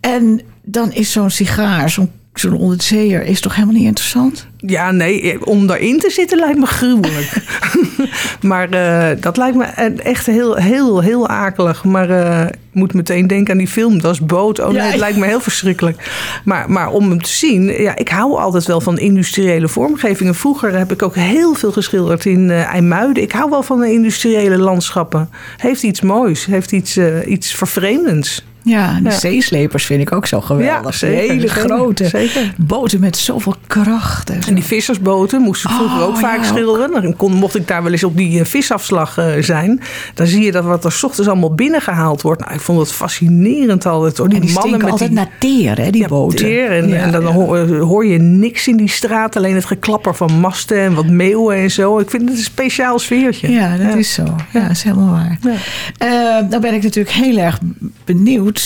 En 0.00 0.40
dan 0.62 0.92
is 0.92 1.12
zo'n 1.12 1.30
sigaar, 1.30 1.90
zo'n 1.90 2.10
zo'n 2.38 2.58
onderzeeër 2.58 3.22
is 3.22 3.40
toch 3.40 3.54
helemaal 3.54 3.76
niet 3.76 3.86
interessant? 3.86 4.46
Ja, 4.56 4.90
nee, 4.90 5.46
om 5.46 5.66
daarin 5.66 5.98
te 5.98 6.10
zitten 6.10 6.38
lijkt 6.38 6.58
me 6.58 6.66
gruwelijk. 6.66 7.42
maar 8.40 8.74
uh, 8.74 9.22
dat 9.22 9.36
lijkt 9.36 9.56
me 9.56 9.64
echt 9.64 10.26
heel, 10.26 10.54
heel, 10.54 11.00
heel 11.00 11.28
akelig. 11.28 11.84
Maar 11.84 12.10
uh, 12.10 12.46
ik 12.46 12.56
moet 12.72 12.94
meteen 12.94 13.26
denken 13.26 13.52
aan 13.52 13.58
die 13.58 13.68
film, 13.68 14.00
dat 14.00 14.12
is 14.12 14.20
Boot. 14.20 14.58
Oh 14.58 14.66
nee, 14.66 14.76
ja, 14.76 14.82
het 14.82 14.98
lijkt 14.98 15.18
me 15.18 15.26
heel 15.26 15.40
verschrikkelijk. 15.40 16.10
Maar, 16.44 16.70
maar 16.70 16.90
om 16.90 17.08
hem 17.10 17.22
te 17.22 17.30
zien, 17.30 17.82
ja, 17.82 17.96
ik 17.96 18.08
hou 18.08 18.38
altijd 18.38 18.66
wel 18.66 18.80
van 18.80 18.98
industriële 18.98 19.68
vormgevingen. 19.68 20.34
Vroeger 20.34 20.78
heb 20.78 20.92
ik 20.92 21.02
ook 21.02 21.14
heel 21.14 21.54
veel 21.54 21.72
geschilderd 21.72 22.24
in 22.24 22.48
uh, 22.48 22.74
IJmuiden. 22.74 23.22
Ik 23.22 23.32
hou 23.32 23.50
wel 23.50 23.62
van 23.62 23.80
de 23.80 23.92
industriële 23.92 24.58
landschappen. 24.58 25.30
Heeft 25.56 25.82
iets 25.82 26.00
moois, 26.00 26.46
heeft 26.46 26.72
iets, 26.72 26.98
iets 27.26 27.54
vervreemdends. 27.54 28.44
Ja, 28.68 29.00
ja. 29.02 29.10
zeeslepers 29.10 29.84
vind 29.84 30.00
ik 30.00 30.12
ook 30.12 30.26
zo 30.26 30.40
geweldig. 30.40 30.94
Zeker, 30.94 31.34
hele 31.34 31.48
grote 31.48 32.08
zeker. 32.08 32.54
boten 32.56 33.00
met 33.00 33.16
zoveel 33.16 33.54
kracht. 33.66 34.30
En, 34.30 34.40
en 34.46 34.54
die 34.54 34.64
vissersboten 34.64 35.40
moesten 35.40 35.70
vroeger 35.70 36.00
oh, 36.00 36.06
ook 36.06 36.16
vaak 36.16 36.38
ja, 36.38 36.44
schilderen. 36.44 37.02
Dan 37.02 37.16
kon, 37.16 37.32
mocht 37.32 37.56
ik 37.56 37.68
daar 37.68 37.82
wel 37.82 37.92
eens 37.92 38.04
op 38.04 38.16
die 38.16 38.38
uh, 38.38 38.44
visafslag 38.44 39.18
uh, 39.18 39.26
zijn. 39.40 39.80
Dan 40.14 40.26
zie 40.26 40.44
je 40.44 40.52
dat 40.52 40.64
wat 40.64 40.84
er 40.84 40.92
s 40.92 41.02
ochtends 41.02 41.28
allemaal 41.28 41.54
binnengehaald 41.54 42.22
wordt. 42.22 42.40
Nou, 42.40 42.54
ik 42.54 42.60
vond 42.60 42.78
het 42.78 42.92
fascinerend 42.92 43.86
altijd. 43.86 44.16
Hoor. 44.16 44.28
Die, 44.28 44.40
en 44.40 44.46
die 44.46 44.54
mannen 44.54 44.78
met 44.78 44.90
altijd 44.90 45.10
die, 45.10 45.18
naar 45.18 45.30
teer, 45.38 45.76
hè, 45.76 45.90
die 45.90 46.02
ja, 46.02 46.08
boten. 46.08 46.38
Teer 46.38 46.70
en, 46.70 47.00
en 47.00 47.12
dan 47.12 47.24
hoor, 47.24 47.68
hoor, 47.68 48.06
je 48.06 48.18
niks 48.18 48.68
in 48.68 48.76
die 48.76 48.88
straat. 48.88 49.36
Alleen 49.36 49.54
het 49.54 49.64
geklapper 49.64 50.14
van 50.14 50.40
masten 50.40 50.78
en 50.78 50.94
wat 50.94 51.06
meeuwen 51.06 51.56
en 51.56 51.70
zo. 51.70 51.98
Ik 51.98 52.10
vind 52.10 52.28
het 52.28 52.38
een 52.38 52.44
speciaal 52.44 52.98
sfeertje. 52.98 53.50
Ja, 53.50 53.76
dat 53.76 53.96
is 53.96 54.12
zo. 54.12 54.24
Ja, 54.52 54.60
dat 54.60 54.70
is 54.70 54.82
helemaal 54.82 55.10
waar. 55.10 55.38
Uh, 55.42 56.50
dan 56.50 56.60
ben 56.60 56.74
ik 56.74 56.82
natuurlijk 56.82 57.14
heel 57.14 57.38
erg 57.38 57.58
benieuwd 58.04 58.57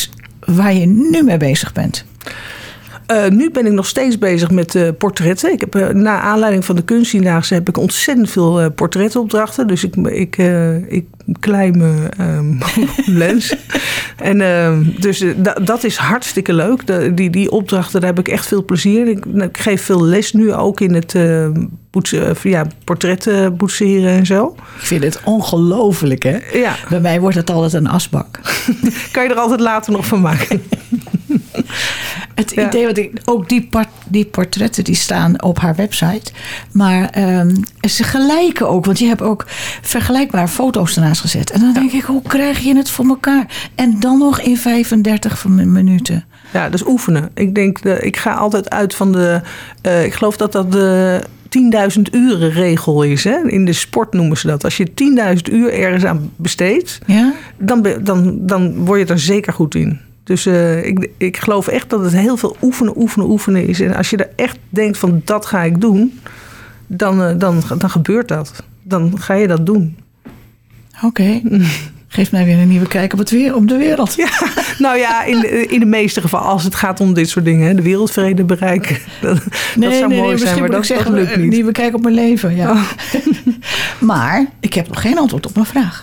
waar 0.47 0.75
je 0.75 0.87
nu 0.87 1.23
mee 1.23 1.37
bezig 1.37 1.73
bent. 1.73 2.05
Eh, 3.13 3.31
nu 3.31 3.51
ben 3.51 3.67
ik 3.67 3.73
nog 3.73 3.87
steeds 3.87 4.19
bezig 4.19 4.51
met 4.51 4.75
uh, 4.75 4.89
portretten. 4.99 5.53
Ik 5.53 5.61
heb, 5.61 5.77
uh, 5.77 5.89
na 5.89 6.21
aanleiding 6.21 6.65
van 6.65 6.77
de 6.77 6.83
kunstdiendaagse 6.83 7.55
heb 7.55 7.69
ik 7.69 7.77
ontzettend 7.77 8.31
veel 8.31 8.71
portretopdrachten. 8.71 9.67
Dus 9.67 9.85
ik, 9.85 9.97
ik, 9.97 10.37
ik 10.89 11.07
klei 11.41 11.71
mijn 11.71 12.11
ehm, 12.19 12.55
lens. 13.23 13.57
en 14.17 14.41
ehm, 14.41 14.83
dus 14.99 15.25
dat 15.63 15.85
is 15.85 15.97
hartstikke 15.97 16.55
leuk. 16.55 16.87
De, 16.87 17.15
die, 17.15 17.31
die 17.31 17.51
opdrachten, 17.51 18.01
daar 18.01 18.09
heb 18.09 18.19
ik 18.19 18.29
echt 18.29 18.47
veel 18.47 18.65
plezier 18.65 19.01
in. 19.01 19.17
Ik, 19.17 19.25
nou, 19.25 19.49
ik 19.49 19.59
geef 19.59 19.83
veel 19.83 20.05
les 20.05 20.33
nu 20.33 20.53
ook 20.53 20.81
in 20.81 20.95
het 20.95 21.15
poetsen, 21.91 22.37
ja, 22.43 22.67
portretten 22.85 23.57
boetseren 23.57 24.11
en 24.11 24.27
zo. 24.27 24.55
Ik 24.77 24.87
vind 24.87 25.05
het 25.05 25.21
ongelooflijk, 25.25 26.23
hè? 26.23 26.39
Ja. 26.53 26.75
Bij 26.89 27.01
mij 27.01 27.21
wordt 27.21 27.37
het 27.37 27.51
altijd 27.51 27.73
een 27.73 27.89
asbak. 27.89 28.41
kan 29.13 29.23
je 29.23 29.29
er 29.29 29.37
altijd 29.37 29.61
later 29.61 29.93
nog 29.93 30.07
van 30.07 30.21
maken. 30.21 30.63
Het 32.35 32.51
idee 32.51 32.87
wat 32.87 32.97
ik. 32.97 33.21
Ook 33.25 33.49
die, 33.49 33.69
die 34.07 34.25
portretten 34.25 34.85
die 34.85 34.95
staan 34.95 35.43
op 35.43 35.59
haar 35.59 35.75
website. 35.75 36.33
Maar 36.73 37.19
um, 37.39 37.63
ze 37.89 38.05
gelijken 38.05 38.69
ook. 38.69 38.85
Want 38.85 38.99
je 38.99 39.07
hebt 39.07 39.23
ook 39.23 39.45
vergelijkbare 39.83 40.49
foto's 40.49 40.97
ernaast 40.97 41.21
gezet. 41.21 41.51
En 41.51 41.61
dan 41.61 41.73
denk 41.73 41.93
ik, 41.93 42.03
hoe 42.03 42.23
krijg 42.23 42.59
je 42.59 42.77
het 42.77 42.91
voor 42.91 43.07
elkaar? 43.07 43.71
En 43.75 44.01
dan 44.01 44.19
nog 44.19 44.41
in 44.41 44.57
35 44.57 45.45
minuten. 45.47 46.25
Ja, 46.53 46.69
dus 46.69 46.87
oefenen. 46.87 47.31
Ik 47.35 47.55
denk, 47.55 47.83
de, 47.83 47.99
ik 48.01 48.17
ga 48.17 48.33
altijd 48.33 48.71
uit 48.71 48.95
van 48.95 49.13
de. 49.13 49.41
Uh, 49.83 50.05
ik 50.05 50.15
geloof 50.15 50.37
dat 50.37 50.53
dat 50.53 50.73
de 50.73 51.21
10.000 51.97 52.03
uren 52.13 52.51
regel 52.51 53.03
is. 53.03 53.25
Hè? 53.25 53.49
In 53.49 53.65
de 53.65 53.73
sport 53.73 54.13
noemen 54.13 54.37
ze 54.37 54.47
dat. 54.47 54.65
Als 54.65 54.77
je 54.77 54.91
10.000 55.47 55.53
uur 55.53 55.73
ergens 55.73 56.05
aan 56.05 56.31
besteedt, 56.37 56.99
ja? 57.07 57.33
dan, 57.59 57.87
dan, 58.03 58.39
dan 58.47 58.85
word 58.85 59.01
je 59.01 59.07
er 59.07 59.19
zeker 59.19 59.53
goed 59.53 59.75
in. 59.75 60.01
Dus 60.25 60.47
uh, 60.47 60.87
ik, 60.87 61.11
ik 61.17 61.37
geloof 61.37 61.69
echt 61.69 61.91
dat 61.91 62.01
het 62.01 62.13
heel 62.13 62.37
veel 62.37 62.57
oefenen, 62.63 62.99
oefenen, 62.99 63.29
oefenen 63.29 63.67
is. 63.67 63.81
En 63.81 63.95
als 63.95 64.11
je 64.11 64.17
er 64.17 64.31
echt 64.37 64.59
denkt 64.69 64.99
van 64.99 65.23
dat 65.25 65.47
ga 65.47 65.63
ik 65.63 65.81
doen, 65.81 66.21
dan, 66.87 67.21
uh, 67.21 67.31
dan, 67.39 67.63
dan 67.79 67.91
gebeurt 67.91 68.29
dat. 68.29 68.63
Dan 68.83 69.19
ga 69.19 69.35
je 69.35 69.47
dat 69.47 69.67
doen. 69.67 69.97
Oké. 70.97 71.07
Okay. 71.07 71.43
Geeft 72.15 72.33
mij 72.33 72.45
weer 72.45 72.59
een 72.59 72.69
nieuwe 72.69 72.89
kijk 72.89 73.13
op, 73.13 73.19
het 73.19 73.31
weer, 73.31 73.55
op 73.55 73.69
de 73.69 73.77
wereld. 73.77 74.15
Ja, 74.15 74.29
nou 74.79 74.99
ja, 74.99 75.25
in 75.25 75.41
de, 75.41 75.67
in 75.67 75.81
de 75.81 75.87
meeste 75.87 76.21
gevallen, 76.21 76.49
als 76.49 76.65
het 76.65 76.75
gaat 76.75 77.01
om 77.01 77.15
dit 77.15 77.29
soort 77.29 77.45
dingen, 77.45 77.77
de 77.77 77.83
wereldvrede 77.83 78.45
bereiken. 78.45 78.97
Dat, 79.21 79.35
nee, 79.77 79.89
dat 79.89 79.99
zou 79.99 80.09
nee, 80.09 80.19
mooi 80.19 80.35
nee, 80.35 80.47
zijn, 80.47 80.61
maar 80.61 80.71
dat, 80.71 80.87
zeggen, 80.87 81.11
dat 81.11 81.21
lukt 81.21 81.33
Een 81.35 81.41
niet. 81.41 81.51
nieuwe 81.51 81.73
kijk 81.73 81.95
op 81.95 82.03
mijn 82.03 82.15
leven, 82.15 82.57
ja. 82.57 82.71
Oh. 82.71 82.83
maar 84.11 84.47
ik 84.61 84.75
heb 84.75 84.89
nog 84.89 85.01
geen 85.01 85.19
antwoord 85.19 85.47
op 85.47 85.55
mijn 85.55 85.67
vraag. 85.67 86.03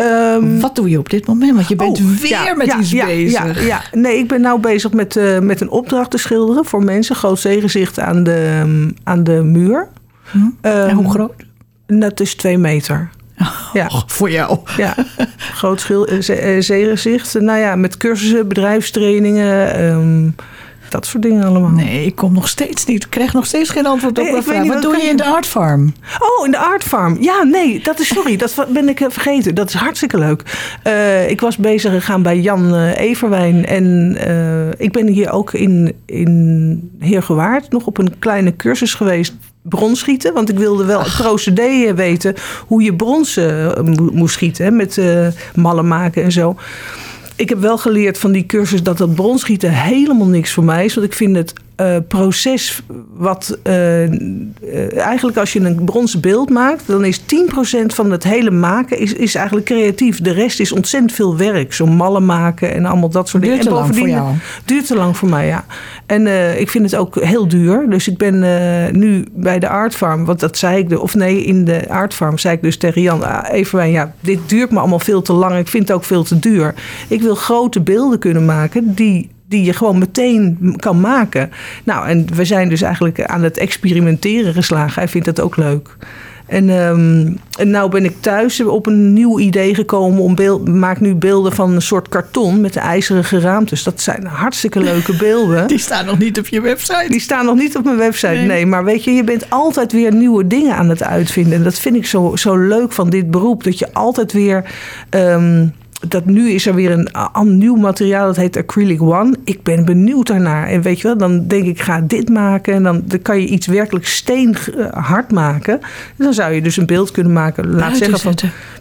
Um, 0.00 0.60
Wat 0.60 0.74
doe 0.74 0.90
je 0.90 0.98
op 0.98 1.10
dit 1.10 1.26
moment? 1.26 1.54
Want 1.54 1.68
je 1.68 1.76
bent 1.76 2.00
oh, 2.00 2.06
weer 2.06 2.28
ja, 2.28 2.54
met 2.54 2.66
ja, 2.66 2.78
iets 2.78 2.90
ja, 2.90 3.06
bezig. 3.06 3.60
Ja, 3.60 3.66
ja, 3.66 3.82
nee, 3.92 4.18
ik 4.18 4.28
ben 4.28 4.40
nou 4.40 4.60
bezig 4.60 4.92
met, 4.92 5.16
uh, 5.16 5.38
met 5.38 5.60
een 5.60 5.70
opdracht 5.70 6.10
te 6.10 6.18
schilderen 6.18 6.64
voor 6.64 6.84
mensen. 6.84 7.16
Groot 7.16 7.38
zeegezicht 7.38 7.98
aan 7.98 8.22
de, 8.22 8.60
um, 8.62 8.94
aan 9.04 9.24
de 9.24 9.42
muur. 9.42 9.88
Hm? 10.30 10.38
Um, 10.38 10.52
en 10.62 10.96
hoe 10.96 11.10
groot? 11.10 11.32
Dat 11.86 12.20
is 12.20 12.34
twee 12.34 12.58
meter. 12.58 13.10
Ja. 13.72 13.86
Oh, 13.86 14.02
voor 14.16 14.30
jou. 14.30 14.58
Ja, 14.76 14.94
groot 15.38 15.80
zeegezicht. 16.58 17.40
Nou 17.40 17.58
ja, 17.58 17.76
met 17.76 17.96
cursussen, 17.96 18.48
bedrijfstrainingen, 18.48 19.84
um, 19.84 20.34
dat 20.88 21.06
soort 21.06 21.22
dingen 21.22 21.44
allemaal. 21.44 21.70
Nee, 21.70 22.04
ik 22.06 22.14
kom 22.16 22.32
nog 22.32 22.48
steeds 22.48 22.84
niet. 22.84 23.04
Ik 23.04 23.10
krijg 23.10 23.32
nog 23.32 23.46
steeds 23.46 23.70
geen 23.70 23.86
antwoord 23.86 24.18
op 24.18 24.22
Nee, 24.24 24.32
mijn 24.32 24.44
vraag. 24.44 24.62
niet, 24.62 24.72
Wat 24.72 24.82
wat 24.82 24.92
doe 24.92 25.02
je 25.02 25.08
in 25.08 25.16
de 25.16 25.24
Art 25.24 25.46
Farm? 25.46 25.92
Oh, 26.18 26.44
in 26.46 26.50
de 26.50 26.58
Art 26.58 26.82
Farm. 26.82 27.16
Ja, 27.20 27.42
nee, 27.42 27.80
dat 27.82 28.00
is 28.00 28.08
sorry. 28.08 28.36
dat 28.56 28.66
ben 28.68 28.88
ik 28.88 29.00
eh, 29.00 29.06
vergeten. 29.10 29.54
Dat 29.54 29.68
is 29.68 29.74
hartstikke 29.74 30.18
leuk. 30.18 30.42
Eh, 30.82 31.30
ik 31.30 31.40
was 31.40 31.56
bezig 31.56 31.92
gegaan 31.92 32.22
bij 32.22 32.38
Jan 32.40 32.74
eh, 32.74 32.96
Everwijn. 33.00 33.66
En 33.66 34.16
ik 34.78 34.92
ben 34.92 35.06
hier 35.06 35.30
ook 35.30 35.52
in, 35.52 35.94
in 36.06 36.90
Heergewaard 36.98 37.70
nog 37.70 37.86
op 37.86 37.98
een 37.98 38.18
kleine 38.18 38.56
cursus 38.56 38.94
geweest. 38.94 39.34
Bronschieten, 39.62 40.34
want 40.34 40.48
ik 40.48 40.58
wilde 40.58 40.84
wel 40.84 41.02
het 41.02 41.16
procedé 41.16 41.94
weten 41.94 42.34
hoe 42.66 42.82
je 42.82 42.94
brons 42.94 43.36
mo- 43.36 44.10
moest 44.12 44.34
schieten. 44.34 44.64
Hè, 44.64 44.70
met 44.70 44.98
eh, 44.98 45.26
mallen 45.54 45.88
maken 45.88 46.22
en 46.22 46.32
zo. 46.32 46.56
Ik 47.38 47.48
heb 47.48 47.60
wel 47.60 47.78
geleerd 47.78 48.18
van 48.18 48.32
die 48.32 48.46
cursus 48.46 48.82
dat 48.82 48.98
dat 48.98 49.14
bronschieten 49.14 49.72
helemaal 49.72 50.26
niks 50.26 50.52
voor 50.52 50.64
mij 50.64 50.84
is. 50.84 50.94
Want 50.94 51.06
ik 51.06 51.12
vind 51.12 51.36
het 51.36 51.52
eh, 51.78 51.96
proces 52.08 52.82
wat... 53.14 53.58
eh, 53.62 54.04
eh, 54.04 54.96
eigenlijk 54.96 55.36
als 55.36 55.52
je 55.52 55.60
een 55.60 55.84
bronzen 55.84 56.20
beeld 56.20 56.50
maakt... 56.50 56.86
dan 56.86 57.04
is 57.04 57.20
10% 57.20 57.24
van 57.86 58.10
het 58.10 58.24
hele 58.24 58.50
maken 58.50 58.98
is, 58.98 59.12
is 59.12 59.34
eigenlijk 59.34 59.66
creatief. 59.66 60.20
De 60.20 60.30
rest 60.30 60.60
is 60.60 60.72
ontzettend 60.72 61.12
veel 61.12 61.36
werk. 61.36 61.72
Zo 61.72 61.86
mallen 61.86 62.26
maken 62.26 62.74
en 62.74 62.86
allemaal 62.86 63.08
dat 63.08 63.28
soort 63.28 63.42
Duurt 63.42 63.62
dingen. 63.62 63.72
te 63.72 63.80
en 63.80 63.84
lang 63.84 63.96
voor 63.96 64.08
jou? 64.08 64.34
Duurt 64.64 64.86
te 64.86 64.94
lang 64.94 65.16
voor 65.16 65.28
mij, 65.28 65.46
ja. 65.46 65.64
En 66.06 66.26
ik 66.60 66.70
vind 66.70 66.84
het 66.90 67.00
ook 67.00 67.20
heel 67.20 67.48
duur. 67.48 67.86
Dus 67.90 68.08
ik 68.08 68.18
ben 68.18 68.38
nu 68.98 69.26
bij 69.32 69.58
de 69.58 69.68
Art 69.68 69.94
Farm, 69.94 70.24
want 70.24 70.40
dat 70.40 70.56
zei 70.56 70.78
ik, 70.78 70.88
de, 70.88 71.00
of 71.00 71.14
nee, 71.14 71.44
in 71.44 71.64
de 71.64 71.88
Art 71.88 72.14
Farm 72.14 72.38
zei 72.38 72.54
ik 72.54 72.62
dus 72.62 72.76
tegen 72.76 73.02
Jan 73.02 73.24
ah, 73.24 73.54
Everwijn, 73.54 73.90
ja, 73.90 74.14
dit 74.20 74.38
duurt 74.46 74.70
me 74.70 74.78
allemaal 74.78 74.98
veel 74.98 75.22
te 75.22 75.32
lang. 75.32 75.56
Ik 75.56 75.68
vind 75.68 75.88
het 75.88 75.96
ook 75.96 76.04
veel 76.04 76.22
te 76.22 76.38
duur. 76.38 76.74
Ik 77.08 77.22
wil 77.22 77.34
grote 77.34 77.80
beelden 77.80 78.18
kunnen 78.18 78.44
maken 78.44 78.94
die 78.94 79.30
die 79.48 79.64
je 79.64 79.72
gewoon 79.72 79.98
meteen 79.98 80.74
kan 80.76 81.00
maken. 81.00 81.50
Nou, 81.84 82.08
en 82.08 82.26
we 82.34 82.44
zijn 82.44 82.68
dus 82.68 82.82
eigenlijk 82.82 83.24
aan 83.24 83.42
het 83.42 83.56
experimenteren 83.56 84.54
geslagen. 84.54 84.94
Hij 85.02 85.08
vindt 85.08 85.26
dat 85.26 85.40
ook 85.40 85.56
leuk. 85.56 85.96
En, 86.46 86.70
en 87.58 87.70
nou 87.70 87.90
ben 87.90 88.04
ik 88.04 88.20
thuis 88.20 88.60
op 88.60 88.86
een 88.86 89.12
nieuw 89.12 89.38
idee 89.38 89.74
gekomen 89.74 90.22
om 90.22 90.34
beeld, 90.34 90.68
maak 90.68 91.00
nu 91.00 91.14
beelden 91.14 91.52
van 91.52 91.74
een 91.74 91.82
soort 91.82 92.08
karton 92.08 92.60
met 92.60 92.72
de 92.72 92.80
ijzeren 92.80 93.24
geraamtes. 93.24 93.82
Dat 93.82 94.00
zijn 94.00 94.26
hartstikke 94.26 94.80
leuke 94.80 95.16
beelden. 95.26 95.66
Die 95.66 95.78
staan 95.78 96.06
nog 96.06 96.18
niet 96.18 96.38
op 96.38 96.48
je 96.48 96.60
website. 96.60 97.06
Die 97.08 97.20
staan 97.20 97.44
nog 97.44 97.56
niet 97.56 97.76
op 97.76 97.84
mijn 97.84 97.96
website. 97.96 98.26
Nee. 98.32 98.46
Nee. 98.46 98.66
maar 98.66 98.84
weet 98.84 99.04
je, 99.04 99.10
je 99.10 99.24
bent 99.24 99.50
altijd 99.50 99.92
weer 99.92 100.14
nieuwe 100.14 100.46
dingen 100.46 100.76
aan 100.76 100.88
het 100.88 101.02
uitvinden. 101.02 101.52
En 101.52 101.62
dat 101.62 101.78
vind 101.78 101.96
ik 101.96 102.06
zo, 102.06 102.36
zo 102.36 102.56
leuk 102.56 102.92
van 102.92 103.10
dit 103.10 103.30
beroep. 103.30 103.64
Dat 103.64 103.78
je 103.78 103.92
altijd 103.92 104.32
weer. 104.32 104.64
ehm, 105.10 105.66
dat 106.06 106.24
nu 106.24 106.50
is 106.50 106.66
er 106.66 106.74
weer 106.74 106.90
een, 106.90 107.08
een 107.32 107.58
nieuw 107.58 107.76
materiaal, 107.76 108.26
dat 108.26 108.36
heet 108.36 108.56
Acrylic 108.56 109.02
One. 109.02 109.36
Ik 109.44 109.62
ben 109.62 109.84
benieuwd 109.84 110.26
daarnaar. 110.26 110.66
En 110.66 110.82
weet 110.82 111.00
je 111.00 111.06
wel, 111.06 111.18
dan 111.18 111.46
denk 111.46 111.66
ik, 111.66 111.80
ga 111.80 112.00
dit 112.00 112.28
maken. 112.28 112.74
En 112.74 112.82
dan, 112.82 113.02
dan 113.04 113.22
kan 113.22 113.40
je 113.40 113.46
iets 113.46 113.66
werkelijk 113.66 114.06
steenhard 114.06 115.32
maken. 115.32 115.80
En 116.16 116.24
dan 116.24 116.34
zou 116.34 116.52
je 116.52 116.62
dus 116.62 116.76
een 116.76 116.86
beeld 116.86 117.10
kunnen 117.10 117.32
maken, 117.32 117.70
laat 117.70 117.96
zeggen, 117.96 118.18
van 118.18 118.34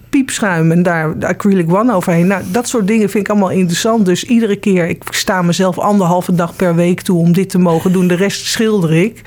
piepschuim 0.10 0.72
en 0.72 0.84
daar 0.84 1.20
de 1.20 1.28
acrylic 1.28 1.74
one 1.74 1.94
overheen. 1.94 2.28
Nou, 2.28 2.44
dat 2.52 2.68
soort 2.68 2.88
dingen 2.88 3.10
vind 3.10 3.24
ik 3.24 3.30
allemaal 3.30 3.52
interessant. 3.52 4.06
Dus 4.06 4.24
iedere 4.24 4.56
keer, 4.56 4.88
ik 4.88 5.04
sta 5.10 5.42
mezelf 5.42 5.80
anderhalve 5.80 6.36
dag 6.36 6.56
per 6.56 6.76
week 6.76 7.02
toe 7.02 7.20
om 7.20 7.34
dit 7.34 7.50
te 7.50 7.60
mogen 7.60 7.92
doen. 7.92 8.08
De 8.08 8.16
rest 8.16 8.46
schilder 8.46 8.94
ik. 8.94 9.22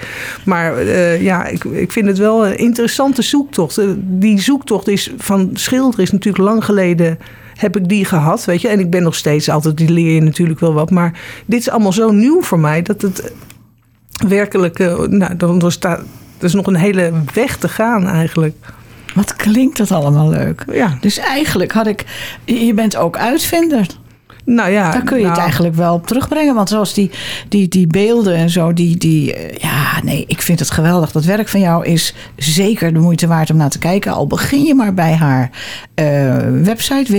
Maar 0.44 0.76
eh, 0.76 1.22
ja, 1.22 1.46
ik, 1.46 1.64
ik 1.64 1.92
vind 1.92 2.06
het 2.06 2.18
wel 2.18 2.46
een 2.46 2.58
interessante 2.58 3.22
zoektocht. 3.22 3.78
Eh, 3.78 3.86
Die 3.98 4.40
zoektocht 4.40 4.88
is 4.88 5.12
van 5.16 5.50
schilderen 5.54 6.04
is 6.04 6.10
natuurlijk 6.10 6.44
lang 6.44 6.64
geleden 6.64 7.18
heb 7.60 7.76
ik 7.76 7.88
die 7.88 8.04
gehad, 8.04 8.44
weet 8.44 8.60
je. 8.60 8.68
En 8.68 8.80
ik 8.80 8.90
ben 8.90 9.02
nog 9.02 9.14
steeds 9.14 9.48
altijd, 9.48 9.76
die 9.76 9.90
leer 9.90 10.14
je 10.14 10.22
natuurlijk 10.22 10.60
wel 10.60 10.72
wat. 10.72 10.90
Maar 10.90 11.20
dit 11.46 11.60
is 11.60 11.70
allemaal 11.70 11.92
zo 11.92 12.10
nieuw 12.10 12.42
voor 12.42 12.60
mij 12.60 12.82
dat 12.82 13.02
het 13.02 13.32
werkelijk, 14.28 14.78
eh, 14.78 14.98
nou, 14.98 15.36
dan 15.36 15.62
er 15.62 15.72
staat, 15.72 15.98
er 16.38 16.44
is 16.44 16.54
nog 16.54 16.66
een 16.66 16.76
hele 16.76 17.12
weg 17.34 17.56
te 17.56 17.68
gaan 17.68 18.06
eigenlijk. 18.06 18.54
Wat 19.14 19.36
klinkt 19.36 19.76
dat 19.76 19.90
allemaal 19.90 20.30
leuk. 20.30 20.64
Ja, 20.72 20.96
Dus 21.00 21.18
eigenlijk 21.18 21.72
had 21.72 21.86
ik... 21.86 22.04
Je 22.44 22.74
bent 22.74 22.96
ook 22.96 23.16
uitvinder. 23.16 23.86
Nou 24.44 24.70
ja. 24.70 24.90
Daar 24.90 25.02
kun 25.02 25.18
je 25.18 25.24
het 25.24 25.32
nou, 25.32 25.44
eigenlijk 25.44 25.74
wel 25.74 25.94
op 25.94 26.06
terugbrengen. 26.06 26.54
Want 26.54 26.68
zoals 26.68 26.94
die, 26.94 27.10
die, 27.48 27.68
die 27.68 27.86
beelden 27.86 28.34
en 28.34 28.50
zo, 28.50 28.72
die, 28.72 28.96
die, 28.96 29.34
eh, 29.34 29.56
ja, 29.56 30.02
nee, 30.02 30.24
ik 30.26 30.42
vind 30.42 30.58
het 30.58 30.70
geweldig. 30.70 31.12
Dat 31.12 31.24
werk 31.24 31.48
van 31.48 31.60
jou 31.60 31.84
is 31.84 32.14
zeker 32.36 32.92
de 32.92 32.98
moeite 32.98 33.26
waard 33.26 33.50
om 33.50 33.56
naar 33.56 33.70
te 33.70 33.78
kijken. 33.78 34.12
Al 34.12 34.26
begin 34.26 34.62
je 34.62 34.74
maar 34.74 34.94
bij 34.94 35.14
haar 35.14 35.50
eh, 35.94 36.36
website 36.62 37.12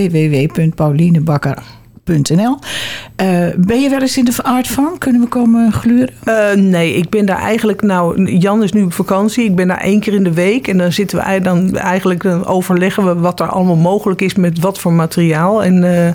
Eh, 3.16 3.46
ben 3.56 3.80
je 3.80 3.88
wel 3.88 4.00
eens 4.00 4.16
in 4.16 4.24
de 4.24 4.42
Art 4.42 4.66
Farm? 4.66 4.98
Kunnen 4.98 5.20
we 5.20 5.26
komen 5.26 5.72
gluren? 5.72 6.10
Eh, 6.24 6.52
nee, 6.54 6.94
ik 6.94 7.08
ben 7.10 7.26
daar 7.26 7.38
eigenlijk 7.38 7.82
nou. 7.82 8.32
Jan 8.38 8.62
is 8.62 8.72
nu 8.72 8.82
op 8.82 8.92
vakantie. 8.92 9.44
Ik 9.44 9.54
ben 9.54 9.68
daar 9.68 9.80
één 9.80 10.00
keer 10.00 10.14
in 10.14 10.24
de 10.24 10.32
week. 10.32 10.68
En 10.68 10.78
dan 10.78 10.92
zitten 10.92 11.18
we 11.18 11.40
dan 11.40 11.76
eigenlijk 11.76 12.22
dan 12.22 12.46
overleggen 12.46 13.06
we 13.06 13.20
wat 13.20 13.40
er 13.40 13.46
allemaal 13.46 13.76
mogelijk 13.76 14.20
is 14.20 14.34
met 14.34 14.58
wat 14.58 14.78
voor 14.78 14.92
materiaal. 14.92 15.64
En 15.64 16.06
eh, 16.06 16.12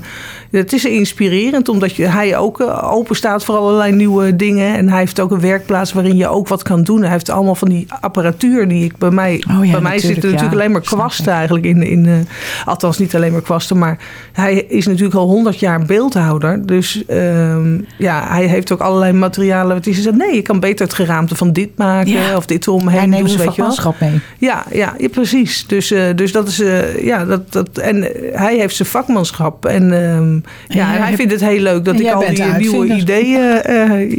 het 0.51 0.73
is 0.73 0.85
inspirerend, 0.85 1.69
omdat 1.69 1.95
je, 1.95 2.05
hij 2.05 2.37
ook 2.37 2.59
open 2.83 3.15
staat 3.15 3.43
voor 3.43 3.55
allerlei 3.55 3.91
nieuwe 3.91 4.35
dingen. 4.35 4.75
En 4.75 4.89
hij 4.89 4.99
heeft 4.99 5.19
ook 5.19 5.31
een 5.31 5.39
werkplaats 5.39 5.93
waarin 5.93 6.17
je 6.17 6.27
ook 6.27 6.47
wat 6.47 6.63
kan 6.63 6.83
doen. 6.83 7.01
Hij 7.01 7.11
heeft 7.11 7.29
allemaal 7.29 7.55
van 7.55 7.69
die 7.69 7.87
apparatuur 8.01 8.67
die 8.67 8.83
ik 8.83 8.97
bij 8.97 9.11
mij. 9.11 9.43
Oh 9.49 9.65
ja, 9.65 9.71
bij 9.71 9.81
mij 9.81 9.81
natuurlijk, 9.81 10.01
zitten 10.01 10.29
natuurlijk 10.29 10.59
alleen 10.59 10.71
maar 10.71 10.81
kwasten 10.81 11.33
eigenlijk 11.33 11.65
in. 11.65 11.83
in 11.83 12.27
althans, 12.65 12.97
niet 12.97 13.15
alleen 13.15 13.31
maar 13.31 13.41
kwasten. 13.41 13.77
Maar 13.77 13.97
hij 14.31 14.55
is 14.55 14.87
natuurlijk 14.87 15.15
al 15.15 15.27
honderd 15.27 15.59
jaar 15.59 15.76
maar 15.77 15.87
beeldhouder. 15.87 16.65
Dus 16.65 17.05
ehm, 17.05 17.79
ja, 17.97 18.27
hij 18.27 18.45
heeft 18.45 18.71
ook 18.71 18.79
allerlei 18.79 19.13
materialen. 19.13 19.75
Wat 19.75 19.85
hij 19.85 19.93
zegt, 19.93 20.15
nee, 20.15 20.35
je 20.35 20.41
kan 20.41 20.59
beter 20.59 20.85
het 20.85 20.95
geraamte 20.95 21.35
van 21.35 21.53
dit 21.53 21.77
maken. 21.77 22.11
Ja. 22.11 22.35
Of 22.35 22.45
dit 22.45 22.67
omheen 22.67 22.97
Hij 22.97 23.07
neemt 23.07 23.31
zijn 23.31 23.45
weet 23.45 23.55
je 23.55 23.91
mee. 23.99 24.19
Ja, 24.37 24.63
ja, 24.71 24.93
ja, 24.97 25.09
precies. 25.09 25.67
Dus, 25.67 25.91
eh, 25.91 26.03
dus 26.15 26.31
dat 26.31 26.47
is, 26.47 26.59
eh, 26.59 27.03
ja, 27.05 27.25
dat, 27.25 27.51
dat, 27.51 27.77
en 27.77 28.03
eh, 28.03 28.39
hij 28.39 28.57
heeft 28.57 28.75
zijn 28.75 28.87
vakmanschap. 28.87 29.65
En, 29.65 29.83
ehm, 29.83 30.33
ja, 30.77 30.93
en 30.95 31.01
hij 31.01 31.15
vindt 31.15 31.31
het 31.31 31.41
heel 31.41 31.61
leuk 31.61 31.85
dat 31.85 31.99
ik 31.99 32.11
al 32.11 32.25
die 32.27 32.43
nieuwe 32.43 32.93
ideeën 32.93 33.61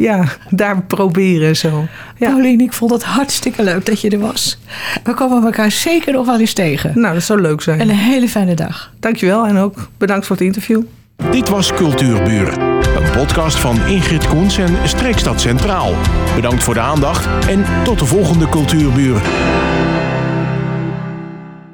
ja, 0.01 0.23
daar 0.49 0.81
probeer 0.81 1.47
en 1.47 1.55
zo. 1.55 1.87
Ja. 2.17 2.29
Paulien, 2.29 2.61
ik 2.61 2.73
vond 2.73 2.91
het 2.91 3.03
hartstikke 3.03 3.63
leuk 3.63 3.85
dat 3.85 4.01
je 4.01 4.09
er 4.09 4.19
was. 4.19 4.59
We 5.03 5.13
komen 5.13 5.43
elkaar 5.43 5.71
zeker 5.71 6.13
nog 6.13 6.25
wel 6.25 6.39
eens 6.39 6.53
tegen. 6.53 6.99
Nou, 6.99 7.13
dat 7.13 7.23
zou 7.23 7.41
leuk 7.41 7.61
zijn. 7.61 7.79
En 7.79 7.89
een 7.89 7.95
hele 7.95 8.27
fijne 8.27 8.53
dag. 8.53 8.91
Dankjewel 8.99 9.45
en 9.45 9.57
ook 9.57 9.89
bedankt 9.97 10.25
voor 10.25 10.35
het 10.35 10.45
interview. 10.45 10.81
Dit 11.27 11.49
was 11.49 11.73
Cultuurburen, 11.73 12.59
een 12.95 13.11
podcast 13.11 13.57
van 13.57 13.85
Ingrid 13.87 14.27
Koens 14.27 14.57
en 14.57 14.87
Streekstad 14.87 15.41
Centraal. 15.41 15.93
Bedankt 16.35 16.63
voor 16.63 16.73
de 16.73 16.79
aandacht 16.79 17.47
en 17.47 17.65
tot 17.83 17.99
de 17.99 18.05
volgende 18.05 18.49
Cultuurburen. 18.49 19.21